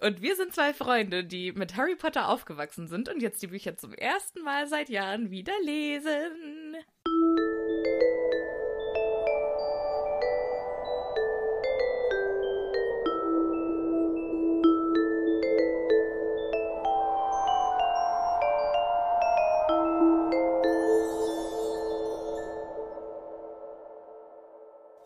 [0.00, 3.76] Und wir sind zwei Freunde, die mit Harry Potter aufgewachsen sind und jetzt die Bücher
[3.76, 6.76] zum ersten Mal seit Jahren wieder lesen.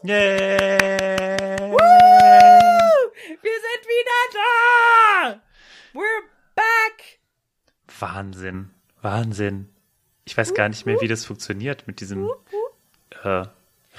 [0.06, 0.64] Yeah!
[3.42, 5.41] Wir sind wieder da!
[5.92, 6.23] We're
[6.55, 7.20] back!
[8.05, 8.70] Wahnsinn,
[9.02, 9.69] Wahnsinn.
[10.27, 12.28] Ich weiß gar nicht mehr, wie das funktioniert mit diesem
[13.22, 13.44] äh,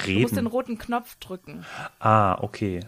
[0.05, 0.47] Du musst den Reden.
[0.47, 1.65] roten Knopf drücken.
[1.99, 2.81] Ah, okay.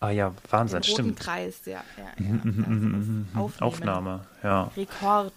[0.00, 1.20] Ah ja, Den Wahnsinn, roten stimmt.
[1.20, 1.82] Kreis, ja.
[1.96, 3.40] ja, ja.
[3.40, 3.54] Aufnehmen.
[3.60, 4.70] Aufnahme, ja.
[4.76, 5.32] Rekord.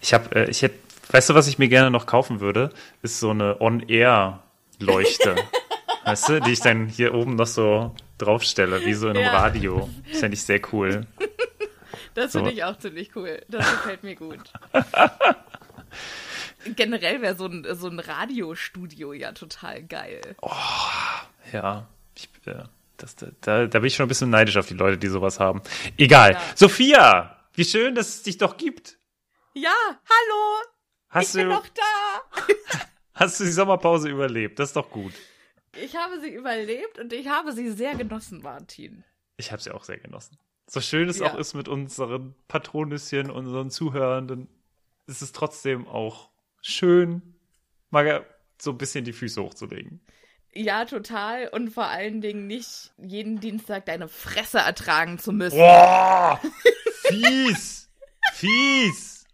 [0.00, 0.78] Ich habe, äh, ich hätte,
[1.10, 2.70] weißt du, was ich mir gerne noch kaufen würde?
[3.02, 5.36] Ist so eine On-Air-Leuchte.
[6.04, 9.38] weißt du, die ich dann hier oben noch so draufstelle, wie so in einem Ja.
[9.38, 9.88] Radio.
[10.10, 11.06] Das fände ich sehr cool.
[12.18, 13.40] Das finde ich auch ziemlich cool.
[13.48, 14.52] Das gefällt mir gut.
[16.64, 20.20] Generell wäre so ein, so ein Radiostudio ja total geil.
[21.52, 21.86] Ja,
[22.16, 22.64] ich, äh,
[22.96, 25.62] das, da, da bin ich schon ein bisschen neidisch auf die Leute, die sowas haben.
[25.96, 26.32] Egal.
[26.32, 26.42] Ja.
[26.56, 28.98] Sophia, wie schön, dass es dich doch gibt.
[29.54, 30.64] Ja, hallo!
[31.10, 32.42] Hast ich bin du, noch da!
[33.14, 34.58] hast du die Sommerpause überlebt?
[34.58, 35.12] Das ist doch gut.
[35.80, 39.04] Ich habe sie überlebt und ich habe sie sehr genossen, Martin.
[39.36, 40.36] Ich habe sie auch sehr genossen.
[40.68, 41.32] So schön es Ja.
[41.32, 44.48] auch ist mit unseren Patronüschen, unseren Zuhörenden,
[45.06, 46.28] ist es trotzdem auch
[46.60, 47.34] schön,
[47.90, 48.24] mal
[48.60, 50.00] so ein bisschen die Füße hochzulegen.
[50.52, 51.48] Ja, total.
[51.48, 55.56] Und vor allen Dingen nicht jeden Dienstag deine Fresse ertragen zu müssen.
[55.58, 56.40] Boah!
[57.02, 57.88] Fies!
[58.34, 59.24] Fies!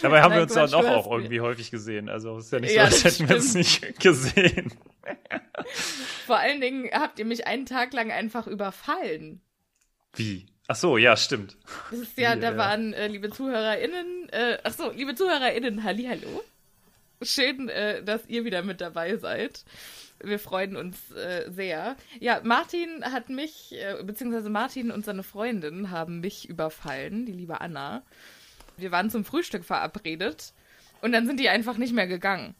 [0.00, 2.08] Dabei haben Nein, wir uns dann du auch, irgendwie häufig gesehen.
[2.08, 4.72] Also es ist ja nicht Ja, so, als das hätten wir uns nicht gesehen.
[6.26, 9.42] Vor allen Dingen habt ihr mich einen Tag lang einfach überfallen.
[10.14, 10.46] Wie?
[10.66, 11.56] Ach so, ja, stimmt.
[11.90, 16.42] Das ist ja, da waren äh, liebe ZuhörerInnen, äh, ach so, liebe ZuhörerInnen, hallihallo.
[17.20, 19.64] Schön, äh, dass ihr wieder mit dabei seid.
[20.20, 21.96] Wir freuen uns äh, sehr.
[22.18, 27.60] Ja, Martin hat mich, äh, beziehungsweise Martin und seine Freundin haben mich überfallen, die liebe
[27.60, 28.02] Anna.
[28.76, 30.54] Wir waren zum Frühstück verabredet
[31.02, 32.54] und dann sind die einfach nicht mehr gegangen.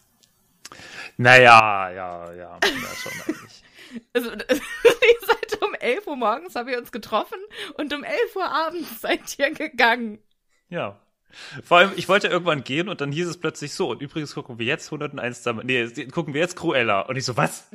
[1.17, 3.63] Naja, ja, ja, ja, schon eigentlich.
[4.13, 7.39] Also, ihr seid um 11 Uhr morgens, haben wir uns getroffen
[7.77, 10.19] und um 11 Uhr abends seid ihr gegangen.
[10.69, 11.01] Ja.
[11.65, 14.59] Vor allem, ich wollte irgendwann gehen und dann hieß es plötzlich so, und übrigens gucken
[14.59, 17.01] wir jetzt 101 Dam- nee, gucken wir jetzt Cruella.
[17.03, 17.69] Und ich so, was?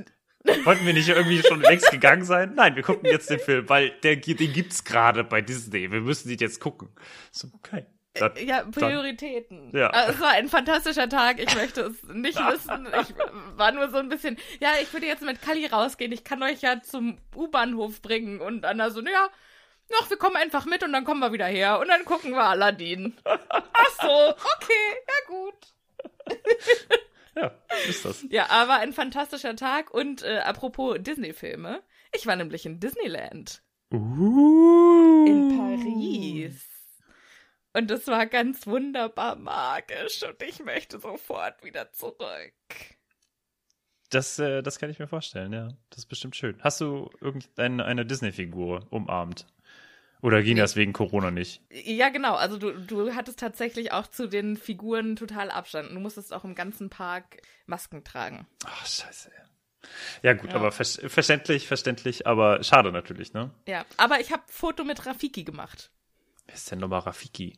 [0.63, 2.53] Wollten wir nicht irgendwie schon längst gegangen sein?
[2.55, 5.91] Nein, wir gucken jetzt den Film, weil der, den gibt's gerade bei Disney.
[5.91, 6.89] Wir müssen den jetzt gucken.
[7.31, 7.85] So, okay.
[8.19, 9.71] Dann, Ja, Prioritäten.
[9.75, 9.89] Ja.
[9.89, 11.39] Äh, Es war ein fantastischer Tag.
[11.39, 12.87] Ich möchte es nicht wissen.
[13.01, 13.13] Ich
[13.57, 16.11] war nur so ein bisschen, ja, ich würde jetzt mit Kali rausgehen.
[16.11, 18.41] Ich kann euch ja zum U-Bahnhof bringen.
[18.41, 19.29] Und Anna so, ja,
[19.91, 21.79] noch, wir kommen einfach mit und dann kommen wir wieder her.
[21.79, 23.15] Und dann gucken wir Aladdin.
[23.23, 25.73] Ach so, okay, ja gut.
[27.35, 27.51] ja,
[27.87, 28.25] ist das.
[28.29, 29.91] Ja, aber ein fantastischer Tag.
[29.93, 31.81] Und äh, apropos Disney-Filme.
[32.13, 33.61] Ich war nämlich in Disneyland.
[33.91, 35.25] Uh.
[35.25, 36.78] in Paris.
[37.79, 42.53] Und es war ganz wunderbar magisch und ich möchte sofort wieder zurück.
[44.09, 45.69] Das, äh, das kann ich mir vorstellen, ja.
[45.89, 46.57] Das ist bestimmt schön.
[46.61, 49.47] Hast du irgendeine eine Disney-Figur umarmt?
[50.21, 51.61] Oder ging das wegen Corona nicht?
[51.71, 52.35] Ja, genau.
[52.35, 55.89] Also du, du hattest tatsächlich auch zu den Figuren total Abstand.
[55.91, 58.45] Du musstest auch im ganzen Park Masken tragen.
[58.65, 59.31] Ach, scheiße.
[60.21, 63.51] Ja gut, aber ver verständlich, verständlich, aber schade natürlich, ne?
[63.65, 65.91] Ja, aber ich habe Foto mit Rafiki gemacht.
[66.45, 67.57] Wer ist denn nochmal Rafiki?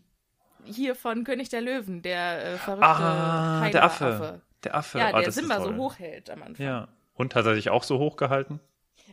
[0.66, 4.06] Hier von König der Löwen, der äh, verrückte Ah, der Affe.
[4.06, 4.42] Heiler-Affe.
[4.64, 5.00] Der Affe.
[5.00, 5.78] Ja, Ah, der Simba so toll.
[5.78, 6.66] hochhält am Anfang.
[6.66, 6.88] Ja.
[7.14, 8.60] Und hat er sich auch so hochgehalten?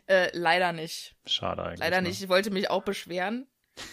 [0.07, 1.17] Äh, leider nicht.
[1.27, 1.81] Schade eigentlich.
[1.81, 2.09] Leider ne?
[2.09, 2.23] nicht.
[2.23, 3.47] Ich wollte mich auch beschweren.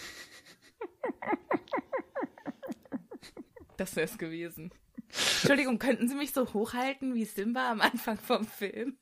[3.78, 4.72] das wäre es gewesen.
[5.10, 8.98] Entschuldigung, könnten Sie mich so hochhalten wie Simba am Anfang vom Film?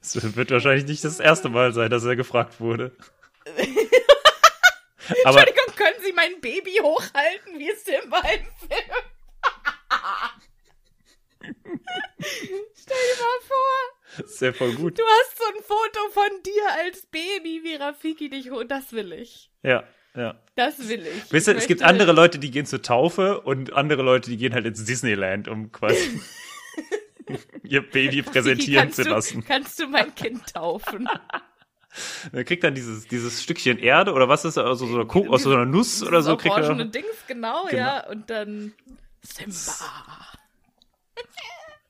[0.00, 2.96] Es wird wahrscheinlich nicht das erste Mal sein, dass er gefragt wurde.
[5.24, 8.96] aber Entschuldigung, können Sie mein Baby hochhalten wie Simba im Film?
[12.74, 14.98] Stell dir mal vor, ist ja voll gut.
[14.98, 18.64] du hast so ein Foto von dir als Baby, wie Rafiki dich hoch.
[18.66, 19.50] Das will ich.
[19.62, 19.84] Ja,
[20.14, 20.40] ja.
[20.56, 21.32] Das will ich.
[21.32, 24.36] Wisst ihr, Ich es gibt andere Leute, die gehen zur Taufe und andere Leute, die
[24.36, 26.20] gehen halt ins Disneyland, um quasi
[27.62, 29.44] ihr Baby präsentieren zu du, lassen.
[29.44, 31.08] Kannst du mein Kind taufen?
[32.32, 34.64] Er kriegt dann dieses, dieses Stückchen Erde oder was ist das?
[34.64, 36.74] Also so eine aus so einer Nuss oder so kriegt er.
[36.84, 37.82] Dings, genau, Genau.
[37.82, 38.08] ja.
[38.08, 38.72] Und dann
[39.22, 39.86] Simba.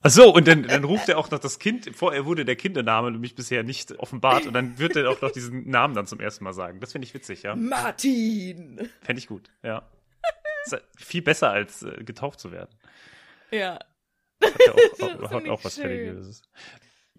[0.02, 3.10] Ach so, und dann, dann ruft er auch noch das Kind, vorher wurde der Kindername
[3.10, 6.42] nämlich bisher nicht offenbart und dann wird er auch noch diesen Namen dann zum ersten
[6.44, 6.80] Mal sagen.
[6.80, 7.54] Das finde ich witzig, ja.
[7.54, 8.88] Martin.
[9.02, 9.68] Fände ich gut, ja.
[9.68, 9.90] Ja
[10.96, 12.70] viel besser als äh, getauft zu werden.
[13.50, 13.78] Ja.
[14.42, 15.78] Hat ja auch, auch, hat auch was.
[15.78, 16.42] Religiöses.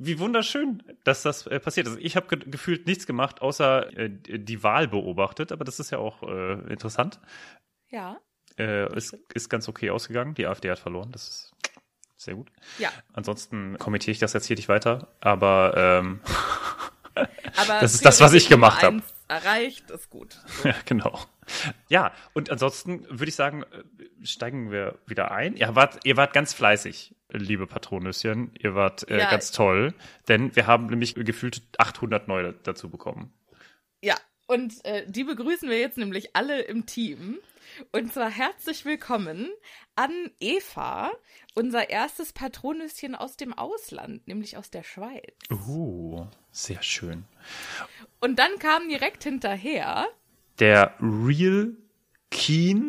[0.04, 2.00] Wie wunderschön, dass das äh, passiert ist.
[2.00, 6.00] Ich habe ge gefühlt nichts gemacht, außer äh, die Wahl beobachtet, aber das ist ja
[6.00, 7.20] auch äh, interessant.
[7.90, 8.20] Ja.
[8.58, 10.34] Äh, ist, ist ganz okay ausgegangen.
[10.34, 11.12] Die AfD hat verloren.
[11.12, 11.52] Das ist
[12.18, 12.52] sehr gut.
[12.80, 12.90] Ja.
[13.14, 16.22] Ansonsten kommentiere ich das jetzt hier nicht weiter, aber ähm,
[17.14, 17.28] Aber
[17.82, 18.94] Das ist das, was ich gemacht hab.
[18.94, 20.40] eins Erreicht, ist gut.
[20.64, 21.20] ja, genau.
[21.90, 25.56] Ja, und ansonsten würde ich sagen, äh, steigen wir wieder ein.
[25.56, 28.52] Ihr wart, ihr wart ganz fleißig, liebe Patronüschen.
[28.60, 29.30] Ihr wart äh, Ja.
[29.30, 29.94] ganz toll,
[30.28, 33.34] denn wir haben nämlich gefühlt 800 neue dazu bekommen.
[34.02, 34.16] Ja.
[34.48, 37.38] Und äh, die begrüßen wir jetzt nämlich alle im Team.
[37.94, 39.50] Und zwar herzlich willkommen
[39.96, 40.12] an
[40.42, 41.12] Eva,
[41.56, 45.34] unser erstes Patronüschen aus dem Ausland, nämlich aus der Schweiz.
[45.50, 47.24] Uh, sehr schön.
[48.20, 50.08] Und dann kam direkt hinterher
[50.62, 51.74] Der Real
[52.30, 52.84] Keen.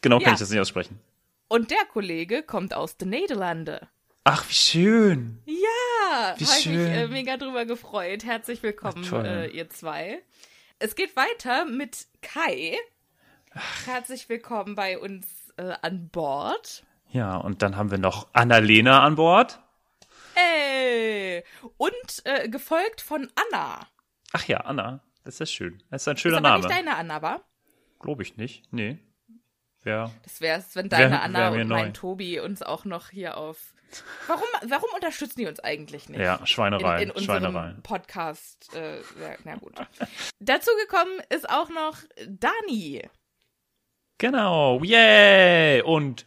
[0.00, 0.32] Genau kann Ja.
[0.34, 1.00] ich das nicht aussprechen.
[1.48, 3.88] und der Kollege kommt aus den Niederlande.
[4.22, 5.42] Ach, wie schön.
[5.46, 8.22] Ja, Wie habe ich mich äh, mega drüber gefreut.
[8.24, 10.22] Herzlich willkommen, Ach, äh, ihr zwei.
[10.78, 12.76] Es geht weiter mit Kai.
[13.86, 15.26] Herzlich willkommen bei uns
[15.56, 16.84] äh, an Bord.
[17.10, 19.58] Ja, und dann haben wir noch Annalena an Bord.
[20.36, 21.42] Ey!
[21.76, 23.88] Und äh, gefolgt von Anna.
[24.32, 25.00] Ach ja, Anna.
[25.24, 25.82] Das ist schön.
[25.90, 26.66] Das ist ein Das schöner ist aber Name.
[26.66, 27.44] nicht deine Anna, war?
[28.00, 28.64] Glaube ich nicht.
[28.72, 28.98] Nee.
[29.82, 30.10] Wer?
[30.24, 31.92] Das wär's, wenn deine Wär- Anna wär und mein neu.
[31.92, 33.74] Tobi uns auch noch hier auf.
[34.28, 36.20] Warum, warum unterstützen die uns eigentlich nicht?
[36.20, 37.02] Ja, Schweinerei.
[37.02, 37.74] in, in unserem Schweinerei.
[37.82, 38.74] Podcast.
[38.74, 39.74] Äh, ja, na gut.
[40.40, 41.96] Dazu gekommen ist auch noch
[42.28, 43.02] Dani.
[44.18, 44.82] Genau.
[44.82, 45.82] Yay!
[45.82, 46.26] Und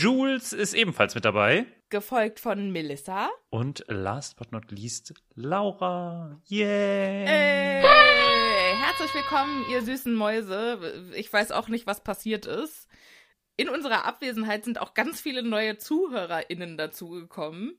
[0.00, 1.66] Jules ist ebenfalls mit dabei.
[1.90, 3.28] Gefolgt von Melissa.
[3.50, 6.38] Und last but not least, Laura.
[6.46, 7.26] Yay!
[7.26, 7.82] Hey,
[8.88, 11.12] herzlich willkommen, ihr süßen Mäuse.
[11.14, 12.88] Ich weiß auch nicht, was passiert ist.
[13.54, 17.78] In unserer Abwesenheit sind auch ganz viele neue ZuhörerInnen dazugekommen.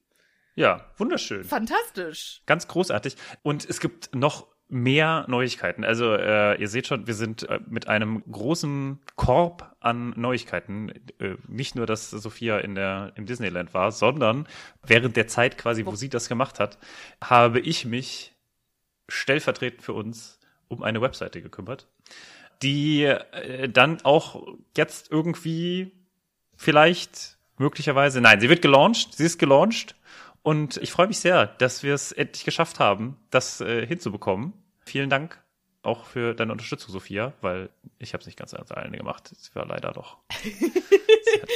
[0.54, 1.46] Ja, wunderschön.
[1.46, 2.44] Fantastisch.
[2.46, 3.16] Ganz großartig.
[3.42, 5.84] Und es gibt noch mehr Neuigkeiten.
[5.84, 10.90] Also äh, ihr seht schon, wir sind äh, mit einem großen Korb an Neuigkeiten.
[11.18, 14.48] Äh, nicht nur, dass Sophia in der im Disneyland war, sondern
[14.86, 16.78] während der Zeit quasi, wo sie das gemacht hat,
[17.20, 18.36] habe ich mich
[19.08, 20.39] stellvertretend für uns
[20.70, 21.88] um eine Webseite gekümmert,
[22.62, 24.48] die äh, dann auch
[24.78, 25.92] jetzt irgendwie
[26.56, 29.96] vielleicht möglicherweise, nein, sie wird gelauncht, sie ist gelauncht
[30.42, 34.54] und ich freue mich sehr, dass wir es endlich geschafft haben, das äh, hinzubekommen.
[34.86, 35.42] Vielen Dank
[35.82, 39.32] auch für deine Unterstützung, Sophia, weil ich habe es nicht ganz alleine gemacht.
[39.32, 40.18] Es war leider doch.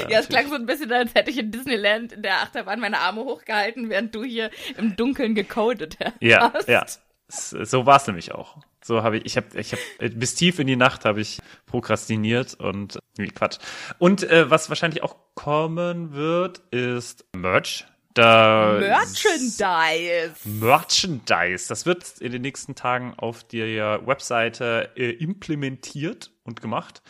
[0.09, 2.99] Ja, es klang so ein bisschen, als hätte ich in Disneyland in der Achterbahn meine
[2.99, 6.13] Arme hochgehalten, während du hier im Dunkeln gecodet hast.
[6.19, 6.85] Ja, ja.
[7.27, 8.57] So war es nämlich auch.
[8.83, 12.55] So habe ich, ich habe, ich habe bis tief in die Nacht habe ich prokrastiniert
[12.55, 13.57] und nee, Quatsch.
[13.97, 17.85] Und äh, was wahrscheinlich auch kommen wird, ist Merch.
[18.13, 20.35] Da Merchandise.
[20.43, 21.67] Merchandise.
[21.67, 27.01] Das wird in den nächsten Tagen auf der Webseite äh, implementiert und gemacht.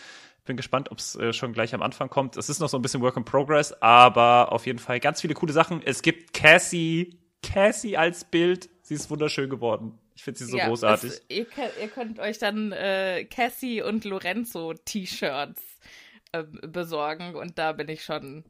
[0.45, 2.37] Bin gespannt, ob es äh, schon gleich am Anfang kommt.
[2.37, 5.33] Es ist noch so ein bisschen Work in Progress, aber auf jeden Fall ganz viele
[5.33, 5.81] coole Sachen.
[5.83, 8.69] Es gibt Cassie, Cassie als Bild.
[8.81, 9.99] Sie ist wunderschön geworden.
[10.23, 11.09] Ich finde sie so Ja, großartig.
[11.11, 15.61] es- ihr, könnt- ihr könnt euch dann äh, Cassie und Lorenzo T-Shirts
[16.31, 18.45] ähm, besorgen und da bin ich schon.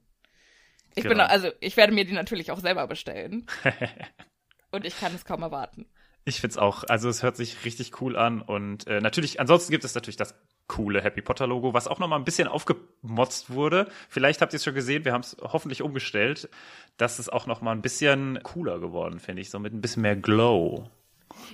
[0.95, 1.23] Ich bin Genau.
[1.25, 3.47] also ich werde mir die natürlich auch selber bestellen
[4.71, 5.87] und ich kann es kaum erwarten.
[6.25, 9.83] Ich find's auch, also es hört sich richtig cool an und äh, natürlich, ansonsten gibt
[9.83, 10.35] es natürlich das
[10.67, 13.89] coole Happy Potter Logo, was auch noch mal ein bisschen aufgemotzt wurde.
[14.09, 16.49] Vielleicht habt ihr es schon gesehen, wir haben es hoffentlich umgestellt.
[16.97, 20.03] Das ist auch noch mal ein bisschen cooler geworden, finde ich, so mit ein bisschen
[20.03, 20.87] mehr Glow.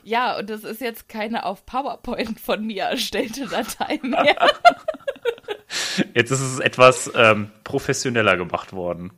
[0.03, 4.49] Ja, und das ist jetzt keine auf PowerPoint von mir erstellte Datei mehr.
[6.13, 9.11] Jetzt ist es etwas ähm, professioneller gemacht worden.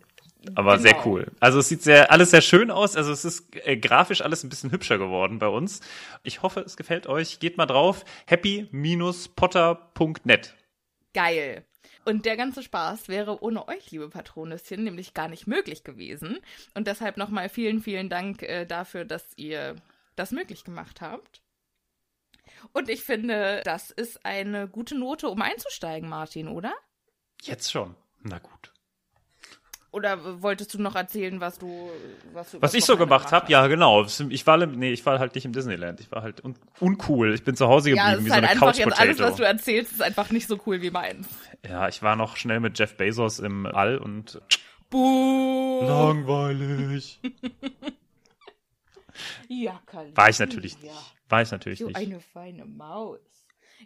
[0.55, 0.81] Aber Genau.
[0.81, 1.27] sehr cool.
[1.39, 2.95] Also es sieht sehr, alles sehr schön aus.
[2.95, 5.81] Also es ist äh, grafisch alles ein bisschen hübscher geworden bei uns.
[6.23, 7.39] Ich hoffe, es gefällt euch.
[7.39, 8.03] Geht mal drauf.
[8.25, 10.55] happy-potter.net.
[11.13, 11.63] Geil.
[12.03, 16.39] Und der ganze Spaß wäre ohne euch, liebe Patronüschen, nämlich gar nicht möglich gewesen.
[16.73, 19.75] Und deshalb nochmal vielen, vielen Dank äh, dafür, dass ihr
[20.21, 21.41] das möglich gemacht habt.
[22.73, 26.73] Und ich finde, das ist eine gute Note, um einzusteigen, Martin, oder?
[27.41, 27.95] Jetzt schon.
[28.21, 28.71] Na gut.
[29.93, 31.91] Oder wolltest du noch erzählen, was du
[32.31, 34.05] was, du Was ich so gemacht habe, ja genau.
[34.29, 35.99] Ich war, nee, ich war halt nicht im Disneyland.
[35.99, 37.33] Ich war halt un uncool.
[37.33, 39.19] Ich bin zu Hause Ja, geblieben wie ist so halt eine einfach Couch jetzt alles,
[39.19, 39.43] was du Potato.
[39.57, 41.27] erzählst, ist einfach nicht so cool wie meins.
[41.67, 44.39] Ja, ich war noch schnell mit Jeff Bezos im All und
[44.89, 45.83] Buh.
[45.83, 47.19] langweilig.
[49.47, 50.15] Ja, Kali.
[50.15, 50.91] War ich natürlich Ja.
[50.91, 51.15] nicht.
[51.29, 51.95] War ich natürlich Du nicht.
[51.97, 53.19] eine feine Maus.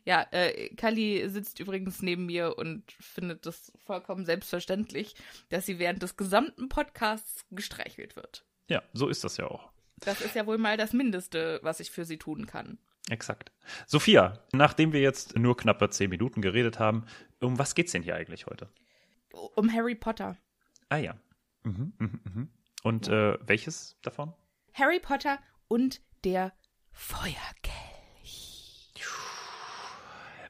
[0.03, 5.15] Ja, äh, Kali sitzt übrigens neben mir und findet das vollkommen selbstverständlich,
[5.49, 8.45] dass sie während des gesamten Podcasts gestreichelt wird.
[8.67, 9.69] Ja, so ist das ja auch.
[10.01, 12.77] Das ist ja wohl mal das Mindeste, was ich für sie tun kann.
[13.09, 13.51] Exakt.
[13.85, 17.05] Sophia, nachdem wir jetzt nur knappe zehn Minuten geredet haben,
[17.39, 18.67] um was geht's denn hier eigentlich heute?
[19.55, 20.35] Um Harry Potter.
[20.89, 21.15] Ah ja.
[21.63, 22.49] Mhm, mhm, mhm.
[22.83, 24.33] Und äh, welches davon?
[24.77, 25.39] Harry Potter
[25.69, 26.51] und der
[26.91, 28.91] Feuerkelch.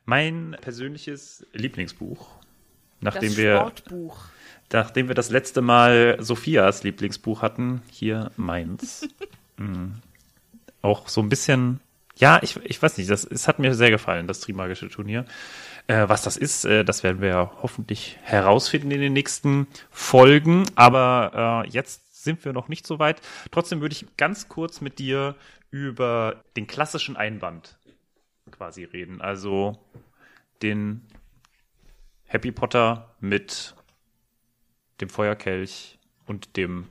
[0.06, 2.28] Mein persönliches Lieblingsbuch.
[3.02, 4.26] Nachdem das wir, Sportbuch.
[4.72, 9.08] nachdem wir das letzte Mal Sophias Lieblingsbuch hatten, hier meins.
[9.58, 10.02] Mhm.
[10.82, 11.80] Auch so ein bisschen,
[12.18, 15.24] ja, ich, ich weiß nicht, das, es hat mir sehr gefallen, das Trimagische Turnier.
[15.88, 20.66] Äh, was das ist, äh, das werden wir ja hoffentlich herausfinden in den nächsten Folgen.
[20.76, 23.22] Aber äh, jetzt sind wir noch nicht so weit.
[23.52, 25.36] Trotzdem würde ich ganz kurz mit dir
[25.72, 27.78] über den klassischen Einband
[28.52, 29.22] quasi reden.
[29.22, 29.78] Also
[30.62, 31.08] den
[32.26, 33.76] Happy Potter mit
[35.00, 36.88] dem Feuerkelch und dem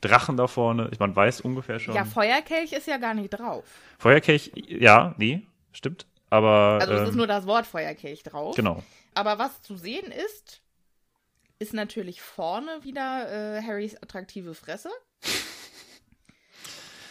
[0.00, 0.90] Drachen da vorne.
[0.98, 1.94] Man weiß ungefähr schon.
[1.94, 3.64] Ja, Feuerkelch ist ja gar nicht drauf.
[3.98, 6.06] Feuerkelch, ja, nee, stimmt.
[6.30, 8.54] Aber Also es ähm, ist nur das Wort Feuerkelch drauf.
[8.54, 8.82] genau.
[9.14, 10.62] Aber was zu sehen ist,
[11.58, 14.90] ist natürlich vorne wieder äh, Harrys attraktive Fresse.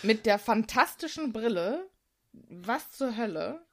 [0.03, 1.89] Mit der fantastischen Brille.
[2.31, 3.65] Was zur Hölle?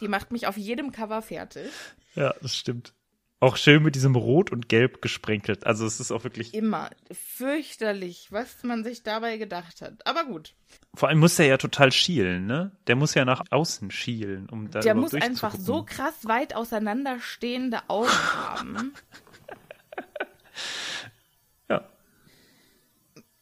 [0.00, 1.70] Die macht mich auf jedem Cover fertig.
[2.14, 2.94] Ja, das stimmt.
[3.40, 5.66] Auch schön mit diesem Rot und Gelb gesprenkelt.
[5.66, 6.54] Also es ist auch wirklich.
[6.54, 10.06] Immer fürchterlich, was man sich dabei gedacht hat.
[10.06, 10.54] Aber gut,
[10.94, 12.72] Vor allem muss er ja total schielen, ne?
[12.86, 17.80] Der muss ja nach außen schielen, um da der muss einfach so krass weit auseinanderstehende
[17.88, 18.94] Augen haben.
[21.68, 21.84] Ja.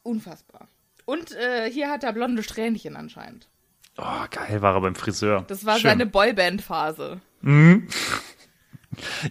[0.02, 0.68] Unfassbar.
[1.04, 3.48] Und äh, hier hat er blonde Strähnchen anscheinend.
[3.98, 5.44] Oh, geil, war er beim Friseur.
[5.48, 5.90] Das war Schön.
[5.90, 7.20] seine Boyband-Phase.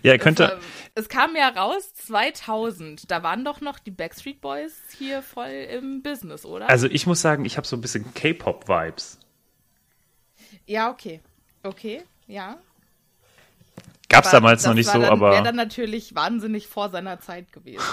[0.01, 0.53] Ja, er könnte.
[0.55, 0.59] Ähm,
[0.95, 3.11] Es kam ja raus 2000.
[3.11, 6.67] Da waren doch noch die Backstreet Boys hier voll im Business, oder?
[6.67, 9.19] Also ich muss sagen, ich habe so ein bisschen K-Pop-Vibes.
[10.65, 11.19] ja, okay.
[11.61, 12.57] Okay, ja.
[14.11, 17.51] Gab's Aber damals noch nicht so, dann, aber Wäre dann natürlich wahnsinnig vor seiner Zeit
[17.51, 17.83] gewesen.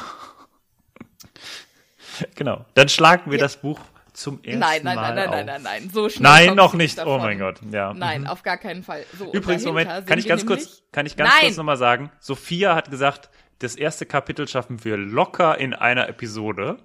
[2.34, 2.64] genau.
[2.74, 3.44] Dann schlagen wir Ja.
[3.44, 3.78] das Buch
[4.12, 5.34] zum ersten Nein, nein, Mal nein, nein, auf.
[5.34, 5.90] nein, nein, nein.
[5.92, 6.98] So schnell Nein, noch nicht.
[6.98, 7.20] Oh davon.
[7.20, 7.94] mein Gott, ja.
[7.94, 8.26] Nein, Mhm.
[8.26, 9.04] auf gar keinen Fall.
[9.16, 11.40] So, Übrigens, Moment, kann ich ganz kurz, kann ich ganz Nein!
[11.42, 16.78] kurz nochmal sagen, Sophia hat gesagt, das erste Kapitel schaffen wir locker in einer Episode.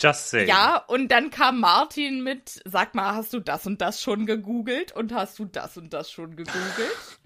[0.00, 0.48] Just saying.
[0.48, 4.92] Ja, und dann kam Martin mit, sag mal, hast du das und das schon gegoogelt
[4.92, 7.18] und hast du das und das schon gegoogelt?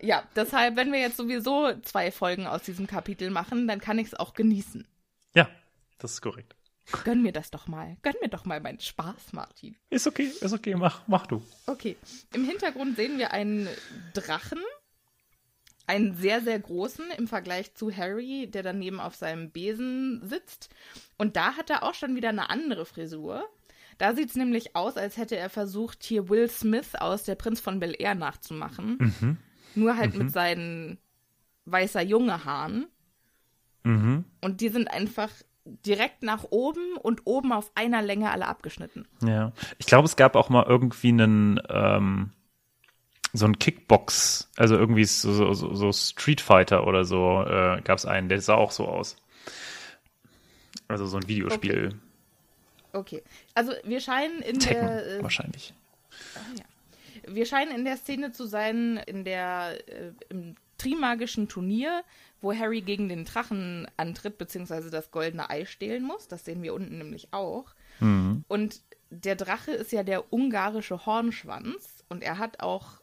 [0.00, 4.08] Ja, deshalb, wenn wir jetzt sowieso zwei Folgen aus diesem Kapitel machen, dann kann ich
[4.08, 4.86] es auch genießen.
[5.34, 5.48] Ja,
[5.98, 6.54] das ist korrekt.
[7.04, 7.96] Gönn mir das doch mal.
[8.02, 9.76] Gönn mir doch mal meinen Spaß, Martin.
[9.90, 11.42] Ist okay, ist okay, mach, mach du.
[11.66, 11.96] Okay,
[12.34, 13.68] im Hintergrund sehen wir einen
[14.14, 14.60] Drachen.
[15.86, 20.68] Einen sehr, sehr großen im Vergleich zu Harry, der daneben auf seinem Besen sitzt.
[21.18, 23.48] Und da hat er auch schon wieder eine andere Frisur.
[24.00, 27.60] Da sieht es nämlich aus, als hätte er versucht, hier Will Smith aus Der Prinz
[27.60, 29.44] von Bel Air nachzumachen.
[29.74, 30.96] Nur halt mit seinen
[31.66, 32.86] weißer Junge Haaren.
[34.40, 35.28] Und die sind einfach
[35.64, 39.06] direkt nach oben und oben auf einer Länge alle abgeschnitten.
[39.22, 39.52] Ja.
[39.76, 42.30] Ich glaube, es gab auch mal irgendwie einen, ähm,
[43.34, 48.06] so ein Kickbox, also irgendwie so, so, so Street Fighter oder so, äh, gab es
[48.06, 49.16] einen, der sah auch so aus.
[50.88, 51.88] Also so ein Videospiel.
[51.88, 52.09] Okay.
[53.54, 55.74] Also wir scheinen in Tekken, der äh, wahrscheinlich.
[57.26, 62.04] wir scheinen in der Szene zu sein, in der äh, im Trimagischen Turnier,
[62.40, 66.26] wo Harry gegen den Drachen antritt, beziehungsweise das goldene Ei stehlen muss.
[66.26, 67.74] Das sehen wir unten nämlich auch.
[68.48, 68.80] Und
[69.10, 73.00] der Drache ist ja der ungarische Hornschwanz und er hat auch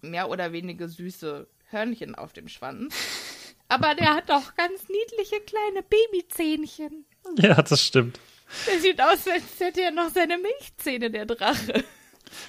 [0.00, 2.94] mehr oder weniger süße Hörnchen auf dem Schwanz.
[3.68, 7.04] Aber der hat auch ganz niedliche kleine Babyzähnchen.
[7.36, 8.18] Ja, das stimmt.
[8.66, 11.84] Der sieht aus, als hätte er noch seine Milchzähne, der Drache.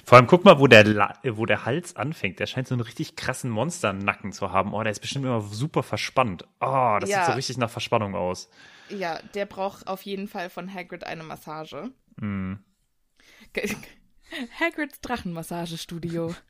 [0.04, 2.38] Vor allem guck mal, wo der, La wo der Hals anfängt.
[2.38, 4.74] Der scheint so einen richtig krassen Monsternacken zu haben.
[4.74, 6.44] Oh, der ist bestimmt immer super verspannt.
[6.60, 7.18] Oh, das Ja.
[7.18, 8.48] sieht so richtig nach Verspannung aus.
[8.90, 11.90] Ja, der braucht auf jeden Fall von Hagrid eine Massage.
[12.16, 13.76] Ge-
[14.60, 16.34] Hagrids Drachenmassagestudio.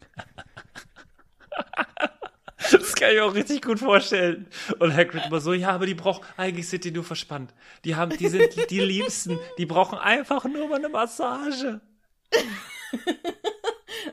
[2.70, 4.48] Das kann ich mir auch richtig gut vorstellen.
[4.78, 7.52] Und Hagrid immer so, ja, aber die brauchen, eigentlich sind die nur verspannt.
[7.84, 9.38] Die haben, die sind die Liebsten.
[9.58, 11.80] Die brauchen einfach nur mal eine Massage.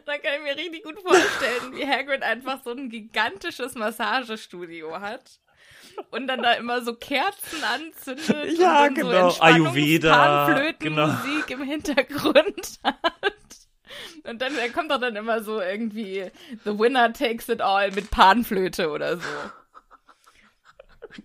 [0.06, 5.40] Da kann ich mir richtig gut vorstellen, wie Hagrid einfach so ein gigantisches Massagestudio hat.
[6.12, 8.58] Und dann da immer so Kerzen anzündet.
[8.58, 9.30] Ja, und dann genau.
[9.30, 13.69] So Ayurveda, Flötenmusik im Hintergrund hat.
[14.24, 16.32] Und dann da kommt doch dann immer so irgendwie
[16.66, 19.28] The Winner Takes It All mit Panflöte oder so.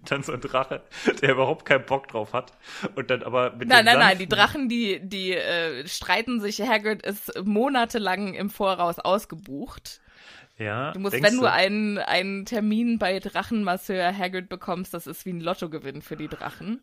[0.06, 0.82] Dann so ein Drache,
[1.20, 2.52] der überhaupt keinen Bock drauf hat.
[2.94, 6.62] Und dann aber mit Nein, nein, nein, die Drachen, die, die äh, streiten sich.
[6.62, 10.00] Hagrid ist monatelang im Voraus ausgebucht.
[10.56, 15.32] Ja, Du musst, wenn du einen, einen Termin bei Drachenmasseur Hagrid bekommst, das ist wie
[15.32, 16.80] ein Lottogewinn für die Drachen.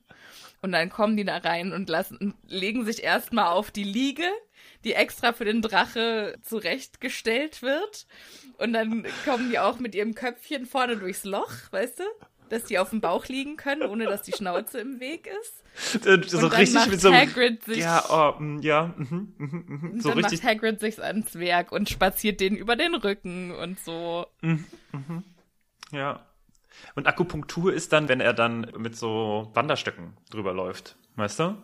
[0.61, 4.29] Und dann kommen die da rein und lassen, legen sich erstmal auf die Liege,
[4.83, 8.05] die extra für den Drache zurechtgestellt wird.
[8.57, 12.03] Und dann kommen die auch mit ihrem Köpfchen vorne durchs Loch, weißt du?
[12.49, 16.05] Dass die auf dem Bauch liegen können, ohne dass die Schnauze im Weg ist.
[16.05, 19.33] Äh, so Und dann richtig macht mit so Hagrid sich ja, oh, mm, ja, mhm,
[19.37, 22.75] mhm, mhm, Und so dann richtig, macht Hagrid sich's ans Werk und spaziert den über
[22.75, 24.25] den Rücken und so.
[25.91, 26.25] ja.
[26.95, 31.57] Und Akupunktur ist dann, wenn er dann mit so Wanderstöcken drüber läuft, weißt du?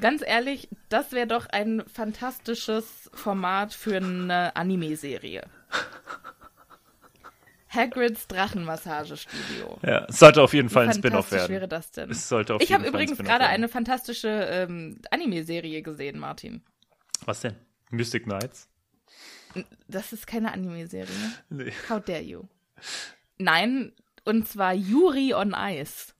[0.00, 5.42] Ganz ehrlich, das wäre doch ein fantastisches Format für eine Anime-Serie.
[7.68, 9.78] Hagrids Drachenmassagestudio.
[9.82, 11.48] Ja, es sollte auf jeden Fall ein Spin-off werden.
[11.48, 12.10] wäre das denn?
[12.10, 13.52] Es sollte auf ich habe übrigens gerade werden.
[13.52, 16.62] eine fantastische ähm, Anime-Serie gesehen, Martin.
[17.24, 17.56] Was denn?
[17.90, 18.68] Mystic Knights?
[19.88, 21.14] Das ist keine Anime-Serie.
[21.50, 21.72] Nee.
[21.88, 22.44] How dare you?
[23.38, 23.92] Nein,
[24.24, 26.14] und zwar Yuri on Ice.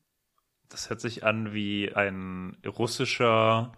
[0.68, 3.72] Das hört sich an wie ein russischer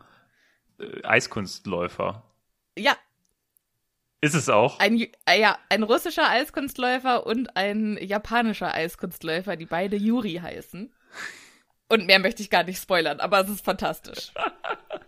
[0.79, 2.23] äh, Eiskunstläufer.
[2.79, 2.97] Ja,
[4.21, 4.79] Ist es auch?
[4.81, 10.93] ein, äh, ja, ein russischer Eiskunstläufer und ein japanischer Eiskunstläufer, die beide Yuri heißen.
[11.91, 14.33] Und mehr möchte ich gar nicht spoilern, aber es ist fantastisch.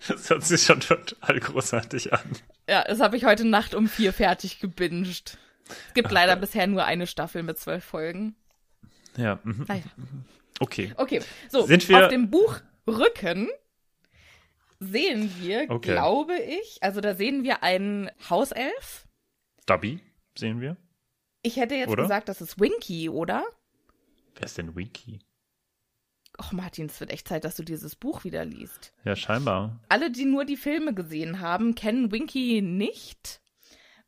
[0.09, 2.25] Das hört sich schon total großartig an.
[2.67, 5.37] Ja, das habe ich heute Nacht um vier fertig gebinged.
[5.89, 8.35] Es gibt leider bisher nur eine Staffel mit zwölf Folgen.
[9.19, 9.67] Ja, mhm.
[9.69, 9.83] Naja.
[10.61, 10.93] Okay.
[10.97, 13.49] Okay, so, Sind wir- auf dem Buchrücken
[14.79, 15.93] sehen wir, Okay.
[15.93, 19.07] glaube ich, also da sehen wir einen Hauself.
[19.67, 20.01] Dubby
[20.37, 20.77] sehen wir.
[21.43, 22.03] Ich hätte jetzt Oder?
[22.05, 23.45] gesagt, das ist Winky, oder?
[24.35, 25.21] Wer ist denn Winky?
[26.39, 28.93] Och, Martin, es wird echt Zeit, dass du dieses Buch wieder liest.
[29.05, 29.79] Ja, scheinbar.
[29.89, 33.43] Alle, die nur die Filme gesehen haben, kennen Winky nicht,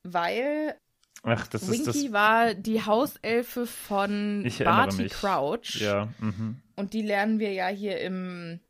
[0.02, 0.78] weil
[1.22, 1.94] Ach, das ist das.
[1.96, 5.12] Winky war die Hauselfe von Ich Barty mich.
[5.12, 5.80] Crouch.
[5.80, 6.60] Ja, mhm.
[6.76, 8.60] Und die lernen wir ja hier im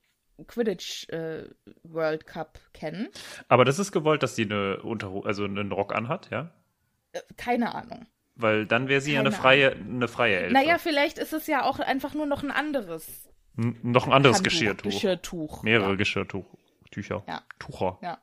[0.47, 1.45] Quidditch äh,
[1.83, 3.09] World Cup kennen.
[3.49, 6.53] Aber das ist gewollt, dass die eine Unterho also einen Rock anhat, ja?
[7.13, 8.07] Äh, keine Ahnung.
[8.35, 10.53] Weil dann wäre sie ja eine freie, eine freie Elfe.
[10.55, 14.37] Naja, vielleicht ist es ja auch einfach nur noch ein anderes N noch ein anderes
[14.39, 14.91] Handtuch, Geschirrtuch.
[14.91, 15.63] Geschirrtuch.
[15.63, 15.97] Mehrere Ja.
[15.97, 16.47] Geschirrtuch.
[16.91, 17.23] Tücher.
[17.29, 17.43] Ja.
[17.59, 17.99] Tucher.
[18.03, 18.19] ja.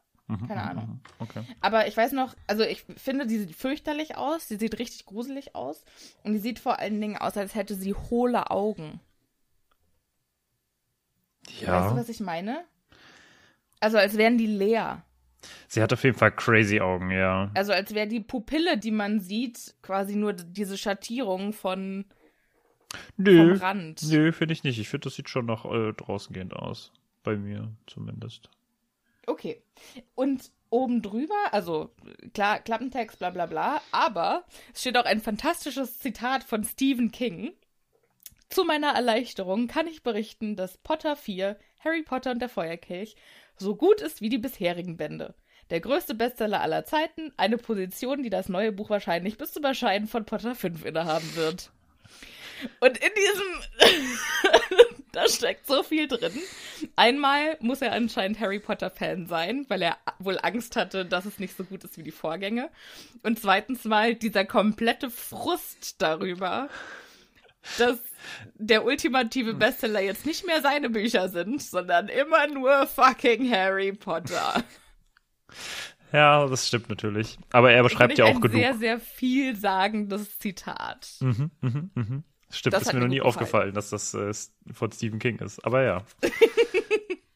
[0.47, 0.99] Keine Ahnung.
[1.17, 1.43] Okay.
[1.59, 4.47] Aber ich weiß noch, also ich finde, die sieht fürchterlich aus.
[4.47, 5.83] Die sieht richtig gruselig aus.
[6.23, 8.99] Und die sieht vor allen Dingen aus, als hätte sie hohle Augen.
[11.59, 11.81] Ja.
[11.81, 12.63] Weißt du, was ich meine?
[13.79, 15.03] Also als wären die leer.
[15.67, 17.49] Sie hat auf jeden Fall crazy Augen, ja.
[17.55, 22.05] Also als wäre die Pupille, die man sieht, quasi nur diese Schattierung von
[23.17, 23.55] Nö.
[23.55, 24.03] vom Rand.
[24.03, 24.77] Nö, finde ich nicht.
[24.79, 26.91] Ich finde, das sieht schon nach äh, draußen gehend aus.
[27.23, 28.49] Bei mir zumindest.
[29.29, 29.61] Okay.
[30.15, 31.91] Und oben drüber, also
[32.33, 37.53] klar, Klappentext, bla bla bla, aber es steht auch ein fantastisches Zitat von Stephen King.
[38.49, 43.15] zu meiner Erleichterung kann ich berichten, dass Potter 4, Harry Potter und der Feuerkelch,
[43.55, 45.35] so gut ist wie die bisherigen Bände.
[45.69, 50.07] Der größte Bestseller aller Zeiten, eine Position, die das neue Buch wahrscheinlich bis zum Erscheinen
[50.07, 51.71] von Potter 5 innehaben wird.
[52.79, 53.45] Und in diesem,
[55.11, 56.33] da steckt so viel drin.
[56.95, 61.39] Einmal muss er anscheinend Harry Potter Fan sein, weil er wohl Angst hatte, dass es
[61.39, 62.69] nicht so gut ist wie die Vorgänge.
[63.23, 66.69] Und zweitens mal dieser komplette Frust darüber,
[67.77, 67.99] dass
[68.55, 74.63] der ultimative Bestseller jetzt nicht mehr seine Bücher sind, sondern immer nur fucking Harry Potter.
[76.11, 77.37] Ja, das stimmt natürlich.
[77.51, 78.57] Aber er beschreibt ja auch ein genug.
[78.57, 81.17] sehr, sehr vielsagendes Zitat.
[81.19, 82.23] Mhm, mhm, mhm.
[82.51, 83.27] Stimmt, Das ist mir noch nie gefallen.
[83.29, 84.33] aufgefallen, dass das äh,
[84.73, 85.63] von Stephen King ist.
[85.65, 86.03] Aber ja.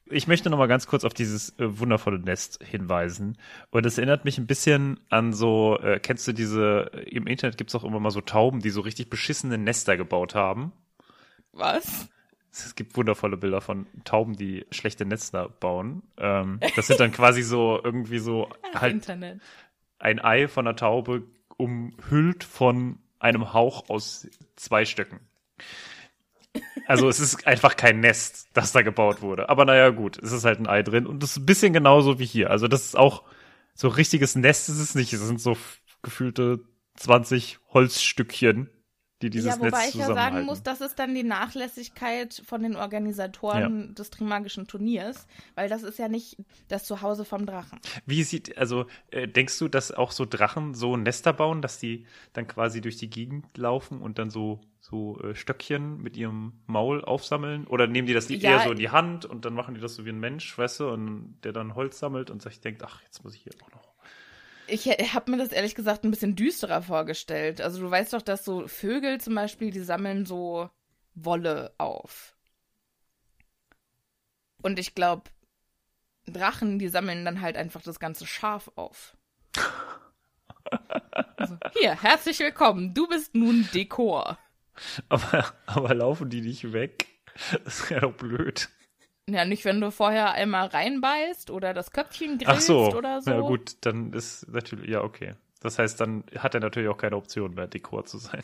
[0.09, 3.37] ich möchte noch mal ganz kurz auf dieses äh, wundervolle Nest hinweisen.
[3.71, 7.57] Und es erinnert mich ein bisschen an so, äh, kennst du diese, äh, im Internet
[7.57, 10.71] gibt's auch immer mal so Tauben, die so richtig beschissene Nester gebaut haben.
[11.51, 12.09] Was?
[12.51, 16.03] Es gibt wundervolle Bilder von Tauben, die schlechte Nester bauen.
[16.17, 19.41] Ähm, das sind dann quasi so irgendwie so halt Internet.
[19.99, 21.23] ein Ei von einer Taube
[21.57, 25.19] umhüllt von einem Hauch aus zwei Stöcken.
[26.85, 29.49] Also es ist einfach kein Nest, das da gebaut wurde.
[29.49, 32.19] Aber naja, gut, es ist halt ein Ei drin und das ist ein bisschen genauso
[32.19, 32.51] wie hier.
[32.51, 33.23] Also das ist auch
[33.73, 35.13] so richtiges Nest ist es nicht.
[35.13, 35.57] Es sind so
[36.03, 36.59] gefühlte
[36.95, 38.69] 20 Holzstückchen,
[39.23, 42.61] die dieses ja, wobei Netz ich ja sagen muss, das ist dann die Nachlässigkeit von
[42.61, 47.79] den Organisatoren des Trimagischen Turniers, weil das ist ja nicht das Zuhause vom Drachen.
[48.05, 52.05] Wie sieht, also äh, denkst du, dass auch so Drachen so Nester bauen, dass die
[52.33, 57.05] dann quasi durch die Gegend laufen und dann so so äh, Stöckchen mit ihrem Maul
[57.05, 57.65] aufsammeln?
[57.67, 58.51] Oder nehmen die das Ja.
[58.51, 60.81] eher so in die Hand und dann machen die das so wie ein Mensch, weißt
[60.81, 63.71] du, und der dann Holz sammelt und sich denkt, ach, jetzt muss ich hier auch
[63.71, 63.92] noch.
[64.67, 67.61] Ich habe mir das ehrlich gesagt ein bisschen düsterer vorgestellt.
[67.61, 70.69] Also du weißt doch, dass so Vögel zum Beispiel, die sammeln so
[71.15, 72.35] Wolle auf.
[74.61, 75.29] Und ich glaube,
[76.25, 79.17] Drachen, die sammeln dann halt einfach das ganze Schaf auf.
[81.35, 82.93] Also, hier, herzlich willkommen.
[82.93, 84.37] Du bist nun Dekor.
[85.09, 87.07] Aber, aber laufen die nicht weg?
[87.63, 88.69] Das wäre doch blöd.
[89.29, 92.91] Ja, nicht, wenn du vorher einmal reinbeißt oder das Köpfchen grillst Ach so.
[92.97, 93.31] oder so.
[93.31, 95.35] Ja gut, dann ist natürlich, ja okay.
[95.61, 98.43] Das heißt, dann hat er natürlich auch keine Option mehr, Dekor zu sein.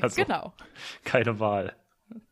[0.00, 0.52] Also Genau.
[1.04, 1.74] keine Wahl.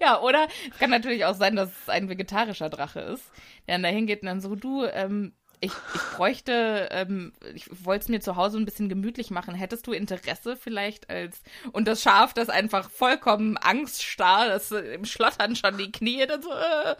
[0.00, 3.24] Ja, oder es kann natürlich auch sein, dass es ein vegetarischer Drache ist,
[3.66, 8.04] der dann dahin geht und dann so, du, ähm, ich, ich bräuchte, ähm, ich wollte
[8.04, 9.54] es mir zu Hause ein bisschen gemütlich machen.
[9.54, 11.42] Hättest du Interesse vielleicht als
[11.72, 16.40] und das Schaf, das einfach vollkommen angststarr, das äh, im Schlottern schon die Knie, dann
[16.42, 16.96] so, äh,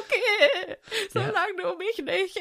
[0.00, 0.76] okay,
[1.10, 2.38] solange du mich nicht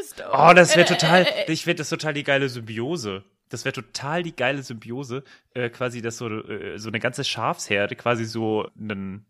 [0.00, 0.22] isst.
[0.32, 1.52] Oh, das wäre Äh, total, äh, äh.
[1.52, 3.24] ich finde das total die geile Symbiose.
[3.48, 7.96] Das wäre total die geile Symbiose, äh, quasi, dass so, äh, so eine ganze Schafsherde
[7.96, 9.26] quasi so einen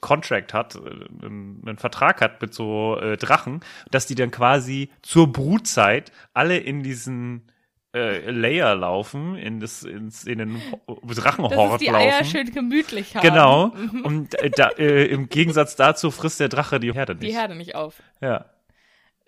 [0.00, 0.78] Contract hat, äh,
[1.24, 6.82] einen, Vertrag hat mit so äh, Drachen, dass die dann quasi zur Brutzeit alle in
[6.82, 7.50] diesen
[7.94, 12.24] äh, Layer laufen, in das, ins, in den Ho- Dass es Drachenhort die Eier laufen.
[12.30, 13.22] schön gemütlich haben.
[13.22, 13.64] Genau.
[14.04, 17.24] Und äh, da, äh, im Gegensatz dazu frisst der Drache die Herde nicht.
[17.24, 18.02] Die Herde nicht auf.
[18.20, 18.46] Ja.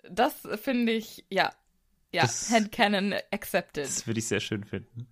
[0.09, 1.51] Das finde ich, ja.
[2.13, 3.83] Ja, Das- Handcanon accepted.
[3.85, 5.07] Das würde ich sehr schön finden.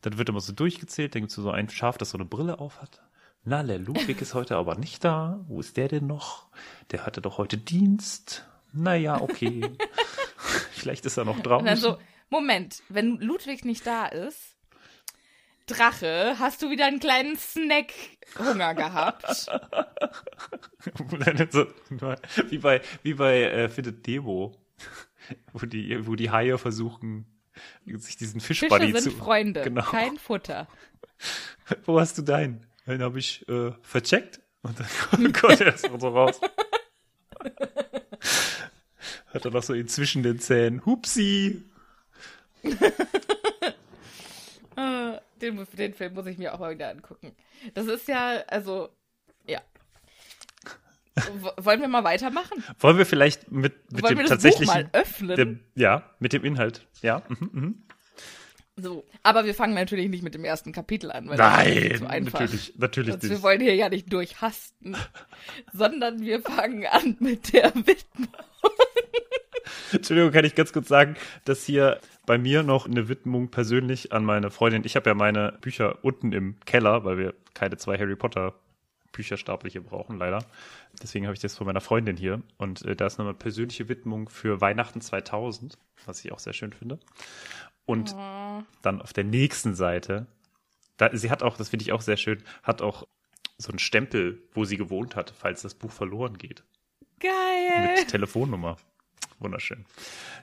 [0.00, 2.58] Dann wird immer so durchgezählt, dann gibt es so ein Schaf, das so eine Brille
[2.58, 3.02] auf hat.
[3.44, 5.40] Na, der Ludwig ist heute aber nicht da.
[5.48, 6.46] Wo ist der denn noch?
[6.90, 8.46] Der hatte doch heute Dienst.
[8.72, 9.62] Naja, okay.
[10.72, 11.66] Vielleicht ist er noch draußen.
[11.66, 11.98] dann so,
[12.30, 14.54] Moment, wenn Ludwig nicht da ist,
[15.66, 19.46] Drache, hast du wieder einen kleinen Snack-Hunger gehabt?
[22.50, 24.56] wie bei, wie bei äh, Findet Nemo,
[25.52, 27.26] wo die, wo die Haie versuchen,
[27.86, 29.10] sich diesen Fischbuddy Fische zu.
[29.10, 29.82] sind Freunde, Genau.
[29.82, 30.66] kein Futter.
[31.84, 32.66] Wo hast du deinen?
[32.86, 36.40] Den habe ich äh, vercheckt und dann kommt er erst mal so raus.
[39.32, 40.84] Hat er noch so inzwischen den Zähnen.
[40.84, 41.62] Hupsi!
[42.62, 42.72] Äh,
[45.42, 47.34] Den, den Film muss ich mir auch mal wieder angucken.
[47.74, 48.90] Das ist ja, also,
[49.44, 49.60] ja.
[51.56, 52.62] Wollen wir mal weitermachen?
[52.78, 54.72] Wollen wir vielleicht mit, mit Wollen dem wir das Buch tatsächlichen.
[54.72, 55.36] mal öffnen?
[55.36, 56.86] Dem, ja, mit dem Inhalt.
[57.02, 57.22] Ja.
[57.28, 57.82] Mhm, mhm.
[58.76, 61.98] So, aber wir fangen natürlich nicht mit dem ersten Kapitel an, weil Nein, das ist
[61.98, 62.40] zu einfach.
[62.40, 63.30] natürlich, natürlich nicht.
[63.30, 64.96] wir wollen hier ja nicht durchhasten,
[65.72, 68.28] sondern wir fangen an mit der Widmung.
[69.92, 74.24] Entschuldigung, kann ich ganz kurz sagen, dass hier bei mir noch eine Widmung persönlich an
[74.24, 74.84] meine Freundin.
[74.84, 78.54] Ich habe ja meine Bücher unten im Keller, weil wir keine zwei Harry Potter
[79.12, 80.44] Bücherstapel hier brauchen, leider.
[81.02, 82.42] Deswegen habe ich das von meiner Freundin hier.
[82.56, 86.72] Und äh, da ist nochmal persönliche Widmung für Weihnachten 2000, was ich auch sehr schön
[86.72, 86.98] finde.
[87.84, 88.12] Und
[88.82, 90.26] dann auf der nächsten Seite,
[90.96, 93.06] da, sie hat auch, das finde ich auch sehr schön, hat auch
[93.58, 96.64] so ein Stempel, wo sie gewohnt hat, falls das Buch verloren geht.
[97.20, 97.96] Geil.
[97.96, 98.76] Mit Telefonnummer.
[99.38, 99.84] Wunderschön.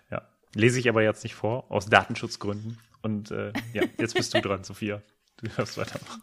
[0.09, 0.27] Ja.
[0.53, 2.79] Lese ich aber jetzt nicht vor, aus Datenschutzgründen.
[3.01, 5.01] Und äh, ja, jetzt bist du dran, Sophia.
[5.37, 6.21] Du darfst weitermachen.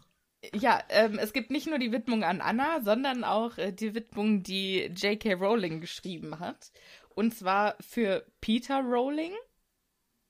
[0.53, 4.43] Ja, ähm, es gibt nicht nur die Widmung an Anna, sondern auch äh, die Widmung,
[4.43, 5.33] die J.K.
[5.33, 6.71] Rowling geschrieben hat.
[7.15, 9.31] Und zwar für Peter Rowling.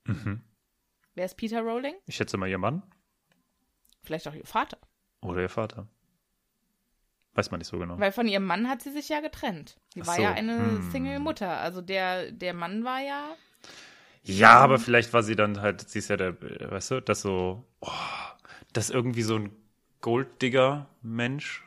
[0.06, 0.41] Mhm.
[1.17, 1.95] Wer ist Peter Rowling?
[2.06, 2.84] Ich schätze mal ihr Mann
[4.03, 4.77] Vielleicht auch ihr Vater.
[5.21, 5.88] oder ihr Vater.
[7.34, 7.99] Weiß man nicht so genau.
[7.99, 9.80] Weil von ihrem Mann hat sie sich ja getrennt.
[9.95, 10.91] Sie Ach war so, ja eine hm.
[10.91, 11.58] Single-Mutter.
[11.58, 13.36] Also der, der Mann war ja.
[14.21, 17.65] Ja, aber vielleicht war sie dann halt, sie ist ja der, weißt du, das so,
[17.82, 17.89] oh,
[18.73, 19.49] das irgendwie so ein
[20.01, 21.63] Golddigger-Mensch.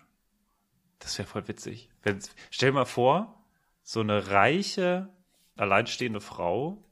[1.01, 1.91] Das wäre voll witzig.
[2.03, 2.21] Wenn,
[2.53, 3.43] stell dir mal vor,
[3.83, 5.09] so eine reiche,
[5.57, 6.85] alleinstehende Frau,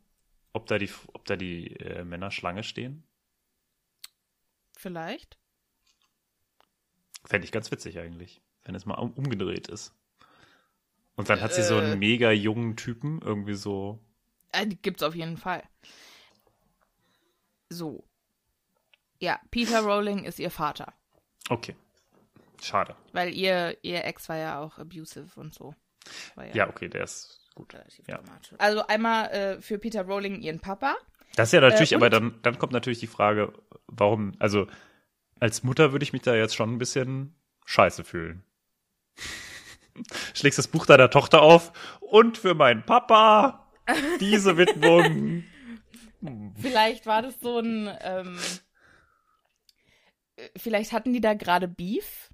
[0.52, 3.04] ob da die, ob da die äh, Männer Schlange stehen.
[4.76, 5.38] Vielleicht.
[7.24, 9.92] Fände ich ganz witzig eigentlich, wenn es mal um, umgedreht ist.
[11.16, 11.82] Und dann hat sie so Äh.
[11.82, 13.98] einen mega jungen Typen, irgendwie so.
[14.52, 15.62] Äh, die gibt's auf jeden Fall.
[17.68, 18.04] So.
[19.20, 20.94] Ja, Peter Rowling ist ihr Vater.
[21.50, 21.74] Okay.
[22.62, 22.96] Schade.
[23.12, 25.74] Weil ihr, ihr Ex war ja auch abusive und so.
[26.34, 27.74] War Ja, okay, der ist gut.
[27.74, 28.18] relativ Ja.
[28.18, 28.52] dramatisch.
[28.58, 30.96] Also einmal äh, für Peter Rowling ihren Papa.
[31.36, 33.52] Das ist ja natürlich, Äh, aber dann, dann kommt natürlich die Frage,
[33.86, 34.66] warum, also
[35.40, 37.34] als Mutter würde ich mich da jetzt schon ein bisschen
[37.66, 38.42] scheiße fühlen.
[40.34, 43.68] Schlägst das Buch deiner Tochter auf und für meinen Papa
[44.20, 45.44] diese Widmung.
[46.60, 47.88] Vielleicht war das so ein.
[48.00, 48.38] Ähm,
[50.36, 52.27] äh, vielleicht hatten die da gerade Beef.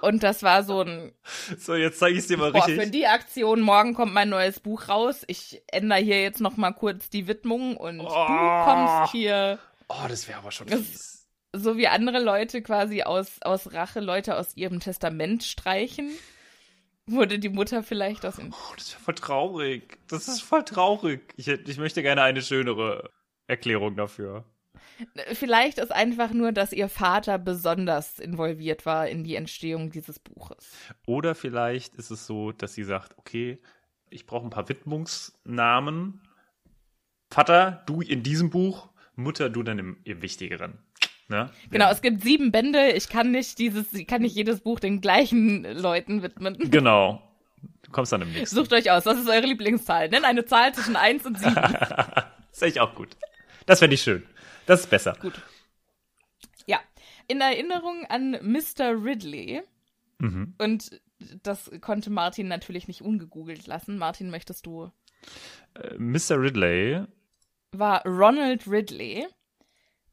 [0.00, 1.12] Und das war so ein.
[1.58, 2.92] So, jetzt zeige ich es dir mal Boah, für richtig.
[2.92, 5.24] die Aktion, morgen kommt mein neues Buch raus.
[5.26, 8.04] Ich ändere hier jetzt noch mal kurz die Widmung und Oh.
[8.04, 9.58] du kommst hier,
[9.88, 11.26] Oh, das wäre aber schon fies.
[11.54, 16.10] so wie andere Leute quasi aus, aus Rache Leute aus ihrem Testament streichen.
[17.06, 18.52] Wurde die Mutter vielleicht aus dem.
[18.52, 19.98] Oh, das wäre voll traurig.
[20.08, 21.22] Das ist voll traurig.
[21.36, 23.10] Ich, ich möchte gerne eine schönere
[23.46, 24.44] Erklärung dafür.
[25.32, 30.72] Vielleicht ist einfach nur, dass ihr Vater besonders involviert war in die Entstehung dieses Buches.
[31.06, 33.58] Oder vielleicht ist es so, dass sie sagt, okay,
[34.10, 36.20] ich brauche ein paar Widmungsnamen.
[37.30, 40.78] Vater, du in diesem Buch, Mutter, du dann im, im Wichtigeren.
[41.28, 41.50] Ne?
[41.70, 41.92] Genau, Ja.
[41.92, 42.92] es gibt sieben Bände.
[42.92, 46.56] Ich kann nicht dieses, ich kann nicht jedes Buch den gleichen Leuten widmen.
[46.70, 47.22] Genau.
[47.82, 48.56] Du kommst dann im nächsten.
[48.56, 50.08] Sucht euch aus, was ist eure Lieblingszahl?
[50.08, 51.54] Nennt eine Zahl zwischen 1 und 7.
[52.50, 53.16] Das ist echt auch gut.
[53.66, 54.24] Das fände ich schön.
[54.68, 55.16] Das ist besser.
[55.20, 55.42] Gut.
[56.66, 56.78] Ja.
[57.26, 59.02] In Erinnerung an Mr.
[59.02, 59.62] Ridley.
[60.18, 60.54] Mhm.
[60.58, 61.00] Und
[61.42, 63.98] das konnte Martin natürlich nicht ungegoogelt lassen.
[63.98, 64.92] Martin, möchtest du?
[65.74, 66.40] Äh, Mr.
[66.40, 67.04] Ridley,
[67.72, 69.26] War Ronald Ridley,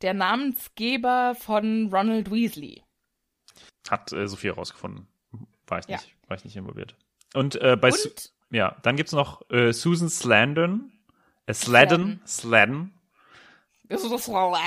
[0.02, 2.82] der Namensgeber von Ronald Weasley.
[3.90, 5.08] hat äh, Sophia rausgefunden.
[5.68, 5.98] War ich Ja.
[5.98, 6.96] nicht, war ich nicht involviert.
[7.34, 10.92] Und äh, bei Su Und ja, dann gibt's noch äh, Susan Slandon.
[11.46, 12.22] Äh, Sladden.
[12.26, 12.26] Sladden.
[12.26, 12.92] das ist das Roland.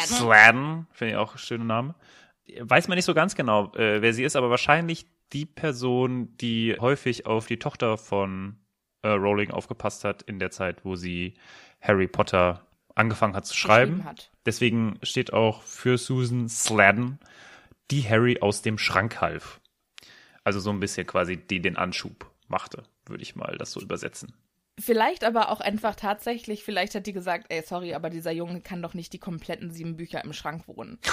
[0.07, 1.94] Sladden, finde ich auch ein schöner Name.
[2.61, 6.76] Weiß man nicht so ganz genau, äh, wer sie ist, aber wahrscheinlich die Person, die
[6.81, 8.57] häufig auf die Tochter von
[9.02, 11.35] äh, Rowling aufgepasst hat in der Zeit, wo sie
[11.81, 14.04] Harry Potter angefangen hat zu schreiben.
[14.04, 14.31] hat.
[14.46, 17.18] Deswegen steht auch für Susan Sladden,
[17.90, 19.61] die Harry aus dem Schrank half.
[20.42, 24.35] Also so ein bisschen quasi, die den Anschub machte, würde ich mal das so übersetzen.
[24.78, 28.80] Vielleicht aber auch einfach tatsächlich, vielleicht hat die gesagt, ey, sorry, aber dieser Junge kann
[28.80, 30.98] doch nicht die kompletten sieben Bücher im Schrank wohnen.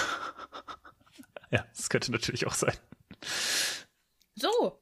[1.52, 2.74] Ja, das könnte natürlich auch sein.
[4.34, 4.82] So.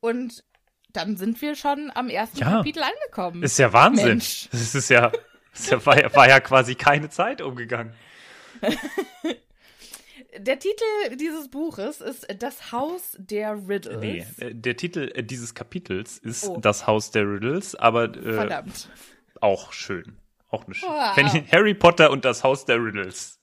[0.00, 0.42] Und
[0.88, 2.50] dann sind wir schon am ersten Ja.
[2.50, 3.42] Kapitel angekommen.
[3.42, 4.08] Ist ja Wahnsinn.
[4.08, 4.48] Mensch.
[4.50, 5.12] Das ist ja,
[5.52, 7.94] das war, ja, war ja quasi keine Zeit umgegangen.
[10.38, 13.98] Der Titel dieses Buches ist Das Haus der Riddles.
[14.00, 16.58] Nee, äh, der Titel äh, dieses Kapitels ist Oh.
[16.60, 18.88] Das Haus der Riddles, aber äh, Verdammt.
[19.40, 20.16] auch schön.
[20.50, 20.88] Auch eine schön.
[20.88, 21.42] Wow.
[21.52, 23.40] Harry Potter und das Haus der Riddles.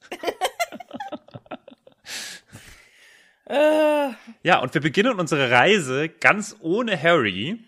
[3.46, 4.10] Äh,
[4.44, 7.60] Ja, und wir beginnen unsere Reise ganz ohne Harry,